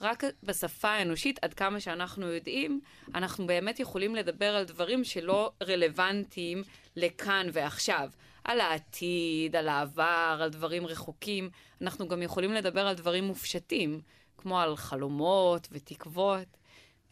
[0.00, 2.80] רק בשפה האנושית, עד כמה שאנחנו יודעים,
[3.14, 6.62] אנחנו באמת יכולים לדבר על דברים שלא רלוונטיים
[6.96, 8.10] לכאן ועכשיו.
[8.48, 11.50] על העתיד, על העבר, על דברים רחוקים.
[11.80, 14.00] אנחנו גם יכולים לדבר על דברים מופשטים,
[14.38, 16.48] כמו על חלומות ותקוות.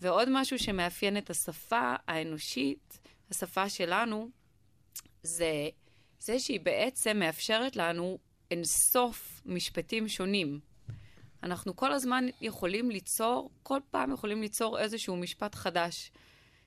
[0.00, 2.98] ועוד משהו שמאפיין את השפה האנושית,
[3.30, 4.30] השפה שלנו,
[5.22, 5.68] זה
[6.18, 8.18] זה שהיא בעצם מאפשרת לנו
[8.50, 10.60] אינסוף משפטים שונים.
[11.42, 16.10] אנחנו כל הזמן יכולים ליצור, כל פעם יכולים ליצור איזשהו משפט חדש,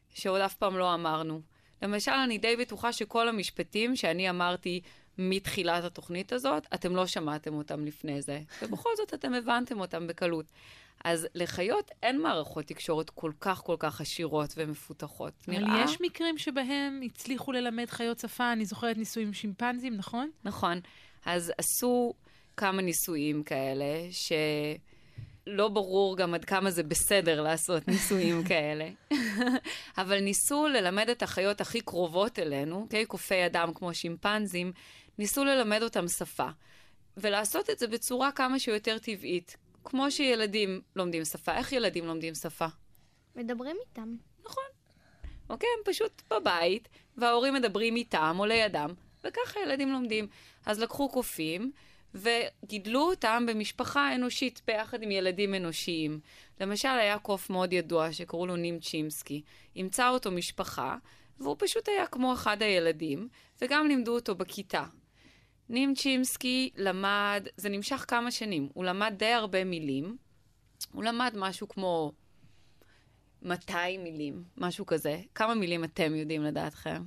[0.10, 1.42] שעוד אף פעם לא אמרנו.
[1.82, 4.82] למשל, אני די בטוחה שכל המשפטים שאני אמרתי
[5.18, 10.46] מתחילת התוכנית הזאת, אתם לא שמעתם אותם לפני זה, ובכל זאת אתם הבנתם אותם בקלות.
[11.04, 15.34] אז לחיות אין מערכות תקשורת כל כך כל כך עשירות ומפותחות.
[15.48, 15.84] אבל נראה...
[15.84, 20.30] יש מקרים שבהם הצליחו ללמד חיות שפה, אני זוכרת ניסויים עם שימפנזים, נכון?
[20.44, 20.80] נכון.
[21.26, 22.13] אז עשו
[22.58, 24.12] כמה ניסויים כאלה,
[25.50, 28.90] שלא ברור גם עד כמה זה בסדר לעשות ניסויים כאלה.
[29.98, 33.06] אבל ניסו ללמד את החיות הכי קרובות אלינו, okay?
[33.08, 34.72] קופי אדם כמו שימפנזים,
[35.18, 36.48] ניסו ללמד אותם שפה.
[37.18, 39.58] ולעשות את זה בצורה כמה שיותר טבעית.
[39.84, 41.58] כמו שילדים לומדים שפה.
[41.58, 42.66] איך ילדים לומדים שפה?
[43.36, 44.16] מדברים איתם.
[45.50, 45.70] אוקיי?
[45.78, 48.90] הם פשוט בבית, וההורים מדברים איתם או לידם,
[49.24, 50.28] וככה ילדים לומדים.
[50.66, 51.72] אז לקחו קופים
[52.15, 56.19] וגידלו אותם במשפחה אנושית ביחד עם ילדים אנושיים.
[56.60, 59.41] למשל, היה קוף מאוד ידוע שקראו לו נים צ'ימסקי.
[59.76, 60.98] אימצה אותו משפחה,
[61.39, 63.28] והוא פשוט היה כמו אחד הילדים,
[63.62, 64.84] וגם לימדו אותו בכיתה.
[65.69, 70.17] נים צ'ימסקי למד, זה נמשך כמה שנים, הוא למד די הרבה מילים.
[70.91, 72.12] הוא למד משהו כמו
[73.41, 75.22] 200 מילים, משהו כזה.
[75.36, 77.04] כמה מילים אתם יודעים לדעתכם?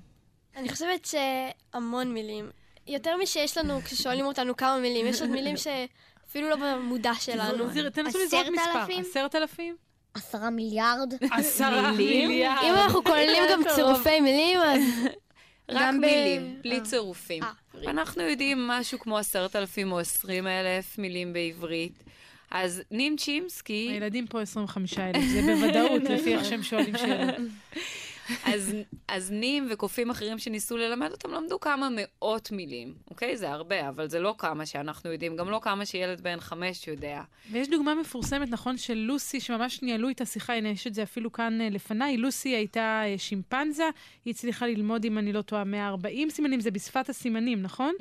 [0.56, 2.50] אני חושבת שהמון מילים.
[2.86, 7.64] יותר משיש לנו כששואלים אותנו כמה מילים, יש עוד מילים שאפילו לא במודע שלנו.
[7.92, 9.00] תנסו לזרוק מספר.
[9.00, 9.76] עשרת אלפים?
[10.14, 11.14] עשרה מיליארד.
[11.30, 12.64] עשרה מיליארד.
[12.64, 14.82] אם אנחנו כוללים גם צירופי מילים, אז
[15.68, 17.42] רק מילים, בלי צירופים.
[17.42, 17.50] אה,
[17.90, 22.02] אנחנו יודעים משהו כמו עשרת אלפים או עשרים אלף מילים בעברית.
[22.50, 27.34] אז נים צ'ימסקי, הילדים פה 25 אלף, זה בוודאות, לפי איך שהם שואלים שאלות.
[28.44, 28.74] אז,
[29.08, 33.36] אז נים וקופים אחרים שניסו ללמד אותם למדו כמה מאות מילים, אוקיי?
[33.36, 37.22] זה הרבה, אבל זה לא כמה שאנחנו יודעים, גם לא כמה שילד בן חמש יודע.
[37.52, 41.32] ויש דוגמה מפורסמת, נכון, של לוסי, שממש ניהלו איתה שיחה, הנה, יש את זה אפילו
[41.32, 42.16] כאן אה, לפניי.
[42.16, 43.88] לוסי הייתה אה, שימפנזה,
[44.24, 47.94] היא הצליחה ללמוד, אם אני לא טועה, 140 סימנים, זה בשפת הסימנים, נכון?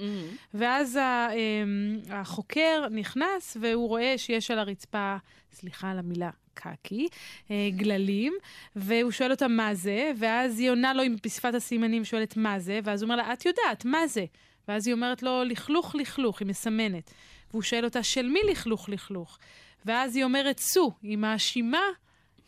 [0.54, 5.16] ואז ה- אמ, החוקר נכנס, והוא רואה שיש על הרצפה,
[5.54, 7.08] סליחה על המילה, קקי,
[7.52, 8.34] אה, גללים,
[8.76, 12.80] והוא שואל אותה מה זה, ואז היא עונה לו עם בשפת הסימנים, שואלת מה זה,
[12.84, 14.26] ואז הוא אומר לה, את יודעת, מה זה?
[14.68, 17.14] ואז היא אומרת לו, לכלוך, לכלוך, היא מסמנת.
[17.52, 19.38] והוא שואל אותה, של מי לכלוך, לכלוך?
[19.86, 21.82] ואז היא אומרת, סו, היא מאשימה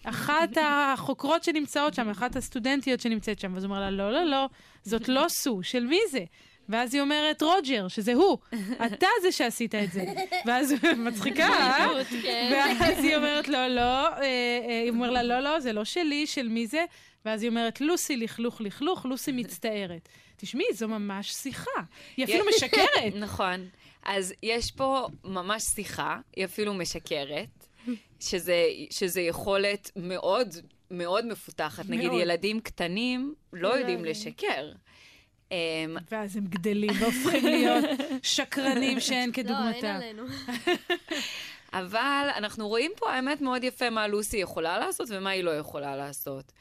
[0.03, 3.53] אחת החוקרות שנמצאות שם, אחת הסטודנטיות שנמצאת שם.
[3.53, 4.49] ואז הוא אומר לה, לא, לא, לא,
[4.83, 6.23] זאת לא סו, של מי זה?
[6.69, 8.37] ואז היא אומרת, רוג'ר, שזה הוא,
[8.85, 10.05] אתה זה שעשית את זה.
[10.45, 10.73] ואז
[11.07, 11.87] מצחיקה, אה?
[12.51, 16.27] ואז היא אומרת, לא, לא, אה, אה, היא אומרת לה, לא, לא, זה לא שלי,
[16.27, 16.85] של מי זה?
[17.25, 20.09] ואז היא אומרת, לוסי לכלוך לכלוך, לוסי מצטערת.
[20.37, 21.81] תשמעי, זו ממש שיחה.
[22.17, 23.15] היא אפילו משקרת.
[23.15, 23.67] נכון.
[24.03, 27.67] אז יש פה ממש שיחה, היא אפילו משקרת,
[28.19, 30.55] שזה, שזה יכולת מאוד
[30.91, 31.85] מאוד מפותחת.
[31.89, 32.21] נגיד, מאוד.
[32.21, 34.71] ילדים קטנים לא יודעים לשקר.
[35.53, 37.85] אמ, ואז הם גדלים והופכים להיות
[38.23, 39.85] שקרנים שאין לא, אין.
[39.85, 40.23] עלינו.
[41.73, 45.95] אבל אנחנו רואים פה האמת מאוד יפה מה לוסי יכולה לעשות ומה היא לא יכולה
[45.95, 46.51] לעשות.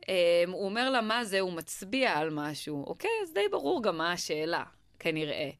[0.00, 0.04] Um,
[0.46, 3.10] הוא אומר לה מה זה, הוא מצביע על משהו, אוקיי?
[3.22, 4.64] אז די ברור גם מה השאלה,
[4.98, 5.50] כנראה.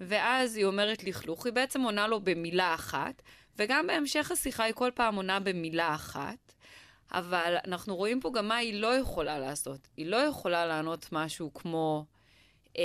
[0.00, 3.22] ואז היא אומרת לכלוך, היא בעצם עונה לו במילה אחת,
[3.58, 6.54] וגם בהמשך השיחה היא כל פעם עונה במילה אחת,
[7.12, 9.88] אבל אנחנו רואים פה גם מה היא לא יכולה לעשות.
[9.96, 12.04] היא לא יכולה לענות משהו כמו...
[12.68, 12.78] Um,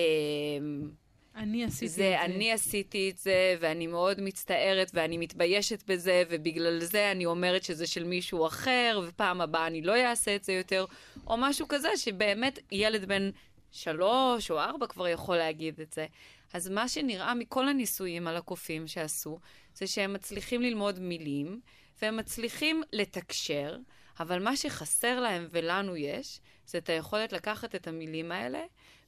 [1.35, 1.95] אני עשיתי את זה.
[1.97, 7.63] זה, אני עשיתי את זה, ואני מאוד מצטערת, ואני מתביישת בזה, ובגלל זה אני אומרת
[7.63, 10.85] שזה של מישהו אחר, ופעם הבאה אני לא אעשה את זה יותר,
[11.27, 13.29] או משהו כזה, שבאמת ילד בן
[13.71, 16.05] שלוש או ארבע כבר יכול להגיד את זה.
[16.53, 19.39] אז מה שנראה מכל הניסויים על הקופים שעשו,
[19.75, 21.59] זה שהם מצליחים ללמוד מילים,
[22.01, 23.77] והם מצליחים לתקשר,
[24.19, 28.63] אבל מה שחסר להם ולנו יש, זה את היכולת לקחת את המילים האלה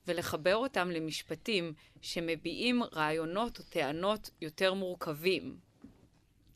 [0.08, 5.58] ולחבר אותם למשפטים שמביעים רעיונות או טענות יותר מורכבים.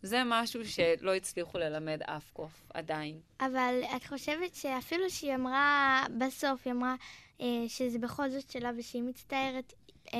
[0.04, 3.20] זה משהו שלא הצליחו ללמד אף קוף, עדיין.
[3.40, 6.96] אבל את חושבת שאפילו שהיא אמרה, בסוף היא אמרה
[7.42, 9.74] אה, שזה בכל זאת שלה ושהיא מצטערת,
[10.14, 10.20] אה,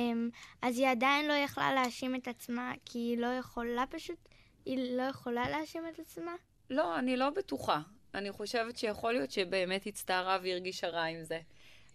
[0.62, 4.28] אז היא עדיין לא יכלה להאשים את עצמה, כי היא לא יכולה פשוט,
[4.64, 6.32] היא לא יכולה להאשים את עצמה?
[6.70, 7.80] לא, אני לא בטוחה.
[8.14, 11.40] אני חושבת שיכול להיות שבאמת הצטערה והרגישה רע עם זה.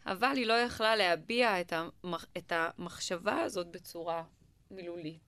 [0.06, 2.26] אבל היא לא יכלה להביע את, המח...
[2.38, 4.24] את המחשבה הזאת בצורה
[4.72, 5.20] מילולית.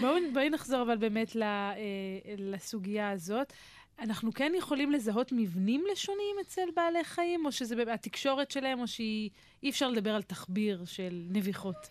[0.00, 1.74] בואו בוא נחזור אבל באמת ל, אה,
[2.38, 3.52] לסוגיה הזאת.
[3.98, 9.70] אנחנו כן יכולים לזהות מבנים לשוניים אצל בעלי חיים, או שזה התקשורת שלהם, או שאי
[9.70, 11.88] אפשר לדבר על תחביר של נביחות?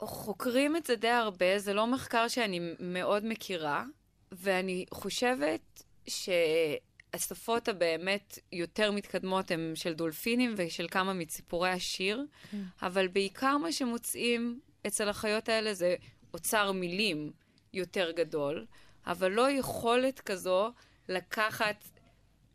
[0.00, 3.84] חוקרים את זה די הרבה, זה לא מחקר שאני מאוד מכירה,
[4.32, 5.82] ואני חושבת
[7.18, 12.62] שהשפות הבאמת יותר מתקדמות הן של דולפינים ושל כמה מציפורי השיר, כן.
[12.82, 15.96] אבל בעיקר מה שמוצאים אצל החיות האלה זה
[16.34, 17.32] אוצר מילים
[17.74, 18.66] יותר גדול,
[19.06, 20.72] אבל לא יכולת כזו
[21.08, 21.84] לקחת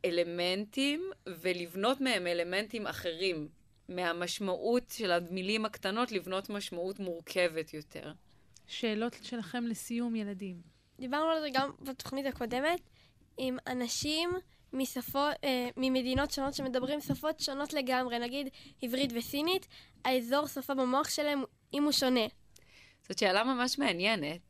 [0.06, 3.48] אלמנטים ולבנות מהם אלמנטים אחרים.
[3.90, 8.14] מהמשמעות של המילים הקטנות לבנות משמעות מורכבת יותר.
[8.68, 10.62] שאלות שלכם לסיום, ילדים.
[11.00, 12.82] דיברנו על זה גם בתוכנית הקודמת,
[13.38, 14.30] עם אנשים
[14.74, 18.50] משפות, אה, ממדינות שונות שמדברים שפות שונות לגמרי, נגיד
[18.82, 19.68] עברית וסינית,
[20.06, 21.44] האזור שפה במוח שלהם,
[21.74, 22.26] אם הוא שונה.
[23.10, 24.42] זאת שאלה ממש מעניינת,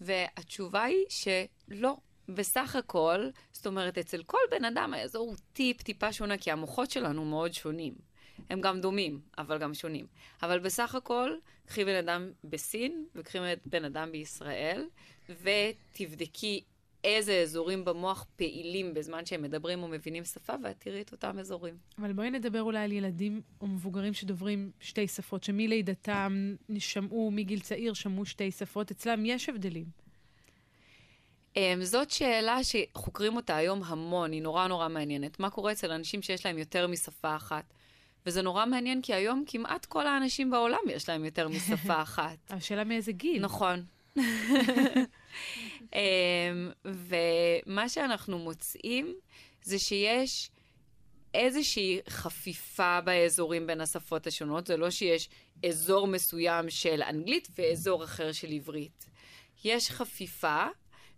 [0.00, 1.96] והתשובה היא שלא.
[2.28, 7.24] בסך הכל, זאת אומרת, אצל כל בן אדם האזור הוא טיפ-טיפה שונה, כי המוחות שלנו
[7.24, 7.94] מאוד שונים.
[8.50, 10.06] הם גם דומים, אבל גם שונים.
[10.42, 11.36] אבל בסך הכל,
[11.66, 14.86] קחי בן אדם בסין, וקחי בן אדם בישראל,
[15.28, 16.64] ותבדקי
[17.04, 21.76] איזה אזורים במוח פעילים בזמן שהם מדברים או מבינים שפה, ואת תראי את אותם אזורים.
[21.98, 27.94] אבל בואי נדבר אולי על ילדים או מבוגרים שדוברים שתי שפות, שמלידתם שמעו, מגיל צעיר
[27.94, 29.84] שמעו שתי שפות, אצלם יש הבדלים.
[31.54, 35.40] Um, זאת שאלה שחוקרים אותה היום המון, היא נורא נורא מעניינת.
[35.40, 37.64] מה קורה אצל אנשים שיש להם יותר משפה אחת?
[38.26, 42.36] וזה נורא מעניין, כי היום כמעט כל האנשים בעולם יש להם יותר משפה אחת.
[42.50, 43.42] השאלה מאיזה גיל.
[43.42, 43.84] נכון.
[45.94, 49.14] אמ, ומה שאנחנו מוצאים
[49.62, 50.50] זה שיש
[51.34, 55.28] איזושהי חפיפה באזורים בין השפות השונות, זה לא שיש
[55.68, 59.06] אזור מסוים של אנגלית ואזור אחר של עברית.
[59.64, 60.66] יש חפיפה,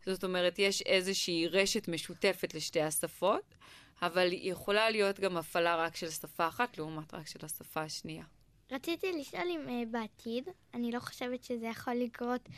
[0.06, 3.54] זאת אומרת, יש איזושהי רשת משותפת לשתי השפות,
[4.02, 8.24] אבל יכולה להיות גם הפעלה רק של שפה אחת לעומת רק של השפה השנייה.
[8.72, 12.48] רציתי לשאול אם uh, בעתיד, אני לא חושבת שזה יכול לקרות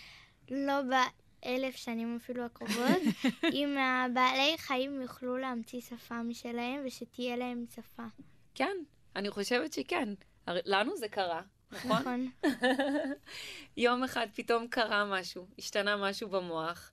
[0.50, 0.82] לא
[1.46, 3.02] באלף שנים אפילו הקרובות,
[3.52, 8.02] אם הבעלי חיים יוכלו להמציא שפה משלהם ושתהיה להם שפה.
[8.54, 8.76] כן,
[9.16, 10.08] אני חושבת שכן.
[10.46, 11.42] לנו זה קרה,
[11.72, 11.98] נכון?
[12.00, 12.30] נכון.
[13.76, 16.92] יום אחד פתאום קרה משהו, השתנה משהו במוח,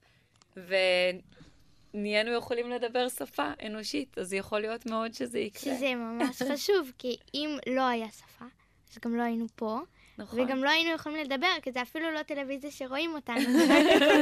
[1.93, 5.75] ונהיינו יכולים לדבר שפה אנושית, אז יכול להיות מאוד שזה יקרה.
[5.75, 8.45] שזה ממש חשוב, כי אם לא היה שפה,
[8.91, 9.79] אז גם לא היינו פה.
[10.17, 10.39] נכון.
[10.39, 13.59] וגם לא היינו יכולים לדבר, כי זה אפילו לא טלוויזיה שרואים אותנו.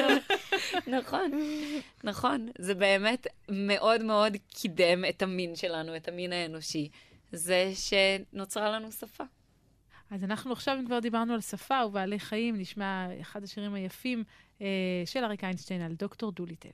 [0.98, 1.32] נכון,
[2.04, 2.50] נכון.
[2.58, 6.90] זה באמת מאוד מאוד קידם את המין שלנו, את המין האנושי.
[7.32, 9.24] זה שנוצרה לנו שפה.
[10.12, 14.24] אז אנחנו עכשיו, אם כבר דיברנו על שפה ובעלי חיים, נשמע אחד השירים היפים
[14.62, 14.68] אה,
[15.06, 16.70] של אריק איינשטיין על דוקטור דוליטל.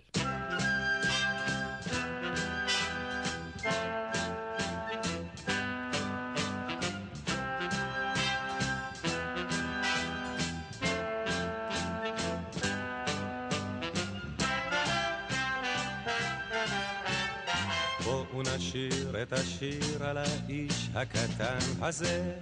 [19.22, 22.36] את השיר על האיש הקטן הזה.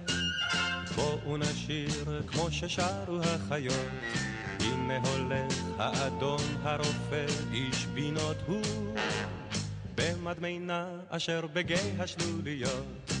[0.94, 3.90] בואו נשיר כמו ששרו החיות.
[4.60, 8.94] הנה הולך האדון הרופא, איש בינות הוא,
[9.94, 13.12] במדמנה אשר בגיא השלוליות.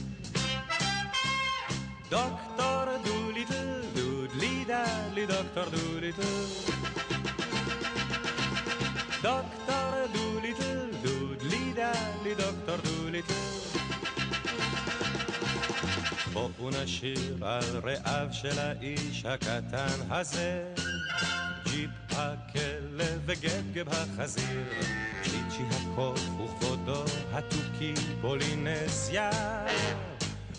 [2.10, 6.22] דוקטור דוליטל, דודלי דלי דוקטור דוליטל.
[9.22, 12.95] דוקטור דוליטל, דודלי דלי דוקטור דוליטל.
[16.36, 20.74] בואו נשיר על רעיו של האיש הקטן הזה.
[21.64, 24.64] ג'יפ הכלב וגבגב החזיר,
[25.22, 29.30] צ'יצ'י הקוף וכבודו התוכי פולינזיה,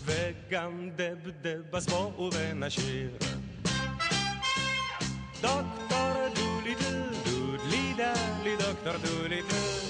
[0.04, 3.10] וגם דבדב אז בואו ונשיר.
[5.40, 9.46] דוקטור דוליטל, דודלי דלי דוקטור דוליטל.
[9.46, 9.87] דוקטור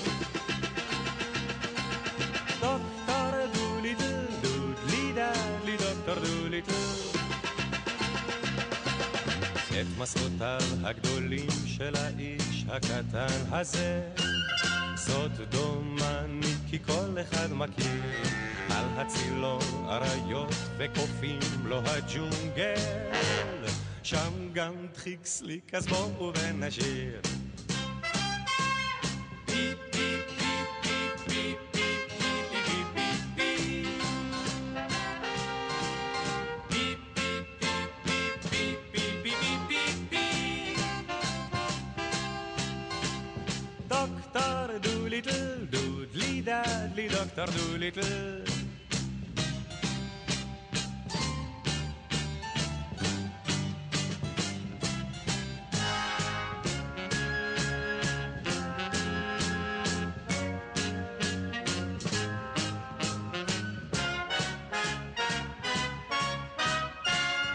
[6.61, 7.19] דוליטל.
[9.81, 14.01] את מסעותיו הגדולים של האיש הקטן הזה.
[14.95, 18.03] זאת דומני כי כל אחד מכיר
[18.71, 22.75] על הצילו אריות וקופים לו הג'ונגל
[24.03, 27.21] שם גם דחיק סליק אז בואו ונשיר
[47.91, 48.43] דוקטור דוליטל.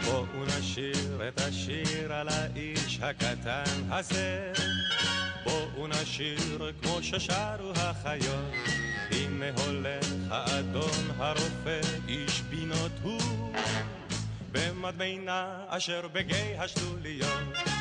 [0.04, 4.52] בואו נשיר את השיר על האיש הקטן הזה.
[5.44, 8.93] בואו נשיר כמו ששרו החיות.
[9.10, 13.52] הנה הולך האדון הרופא, איש בינות הוא,
[14.52, 17.73] במדמנה אשר בגיא השלוליות.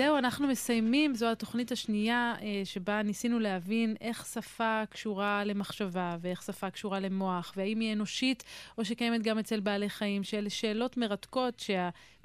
[0.00, 1.14] זהו, אנחנו מסיימים.
[1.14, 7.52] זו התוכנית השנייה אה, שבה ניסינו להבין איך שפה קשורה למחשבה, ואיך שפה קשורה למוח,
[7.56, 8.44] והאם היא אנושית
[8.78, 11.58] או שקיימת גם אצל בעלי חיים, שאלה שאלות מרתקות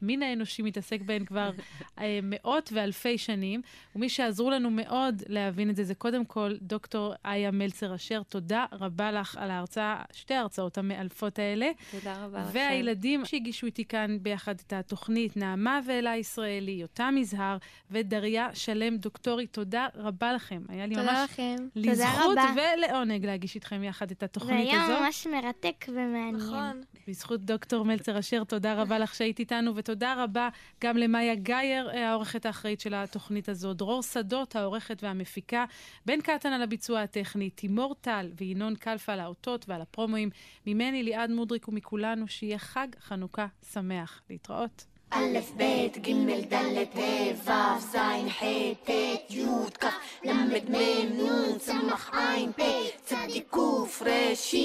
[0.05, 1.51] שהמין האנושי מתעסק בהן כבר
[1.99, 3.61] אה, מאות ואלפי שנים.
[3.95, 8.21] ומי שעזרו לנו מאוד להבין את זה, זה קודם כל דוקטור איה מלצר אשר.
[8.23, 11.71] תודה רבה לך על ההרצאה, שתי ההרצאות המאלפות האלה.
[11.91, 12.49] תודה רבה לכם.
[12.53, 17.57] והילדים שהגישו איתי כאן ביחד את התוכנית, נעמה ואלה ישראלי, יותם יזהר
[17.91, 20.63] ודריה שלם דוקטורית, תודה רבה לכם.
[20.69, 21.55] היה לי תודה ממש לכם.
[21.75, 22.37] לזכות.
[22.55, 24.99] ולעונג להגיש איתכם יחד את זה התוכנית היה הזו.
[24.99, 26.35] ממש מרתק ומעניין.
[26.35, 26.81] נכון.
[27.07, 30.49] בזכות דוקטור מלצר אשר, תודה רבה לך שהיית איתנו, ותודה רבה
[30.83, 35.65] גם למאיה גייר, אה, העורכת האחראית של התוכנית הזו, דרור שדות, העורכת והמפיקה,
[36.05, 40.29] בן קטן על הביצוע הטכני, תימור טל וינון קלפה על האותות ועל הפרומואים,
[40.67, 44.21] ממני ליעד מודריק ומכולנו, שיהיה חג חנוכה שמח.
[44.29, 44.85] להתראות.
[45.09, 45.63] א', ב',
[46.01, 46.11] ג',
[46.49, 47.97] ד', ה', ו', ז',
[48.29, 48.43] ח',
[48.85, 48.89] ט',
[49.29, 49.45] י',
[49.79, 49.85] כ',
[50.23, 50.31] ל',
[50.69, 50.75] מ',
[51.17, 52.61] נ', צמח, ע', פ',
[53.05, 54.55] צדיק, ק', ר', ש',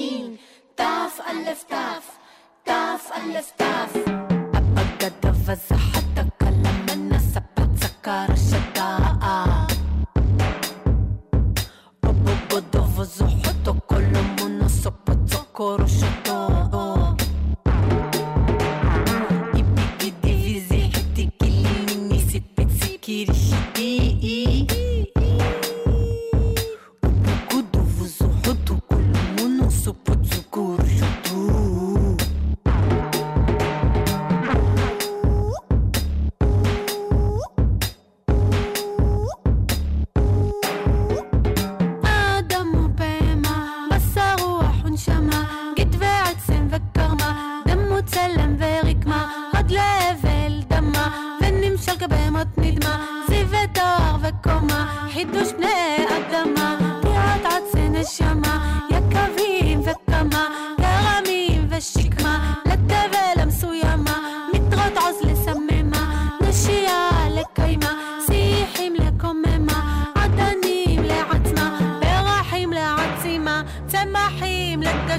[0.75, 1.75] ת', א', ת',
[2.65, 4.30] ת', א', ת'.
[5.41, 6.00] of us are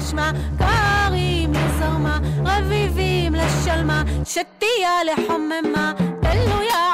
[0.02, 6.91] לגשמה קרים לזרמה רביבים לשלמה שתייה לחוממה תלויה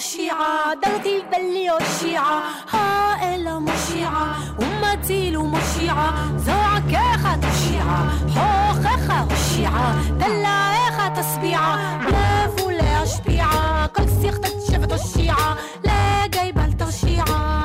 [0.00, 11.18] ורב לא שיעה, דרתי בלי הושיעה, האל המושיעה, ומציל ומושיעה, זועקך תושיעה, הוכך הושיעה, דלאך
[11.18, 17.60] תשביעה, לב ולהשפיעה, כל שיח תשב תושיעה, לגיא בל תרשיעה.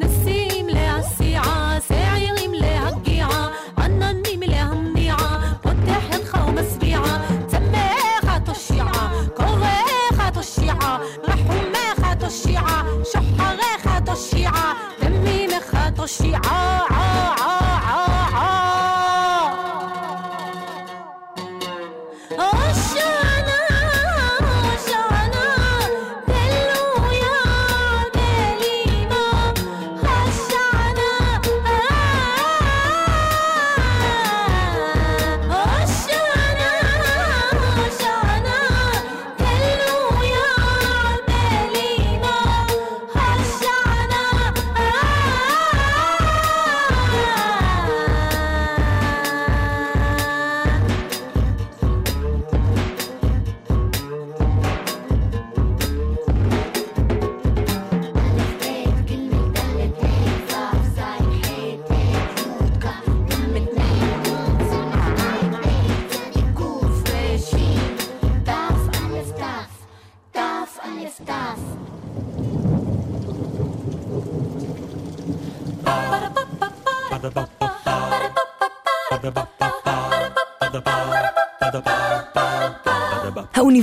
[0.00, 0.01] נסים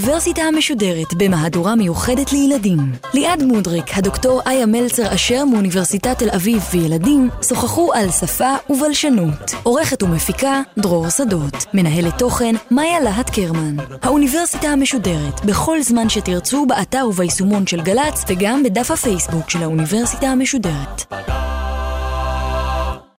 [0.10, 2.80] האוניברסיטה המשודרת במהדורה מיוחדת לילדים.
[3.14, 9.54] ליעד מודריק, הדוקטור איה מלצר אשר מאוניברסיטת תל אביב וילדים שוחחו על שפה ובלשנות.
[9.64, 11.66] עורכת ומפיקה דרור שדות.
[11.74, 13.76] מנהלת תוכן מאיה להט קרמן.
[14.02, 21.14] האוניברסיטה המשודרת בכל זמן שתרצו באתר וביישומון של גל"צ וגם בדף הפייסבוק של האוניברסיטה המשודרת.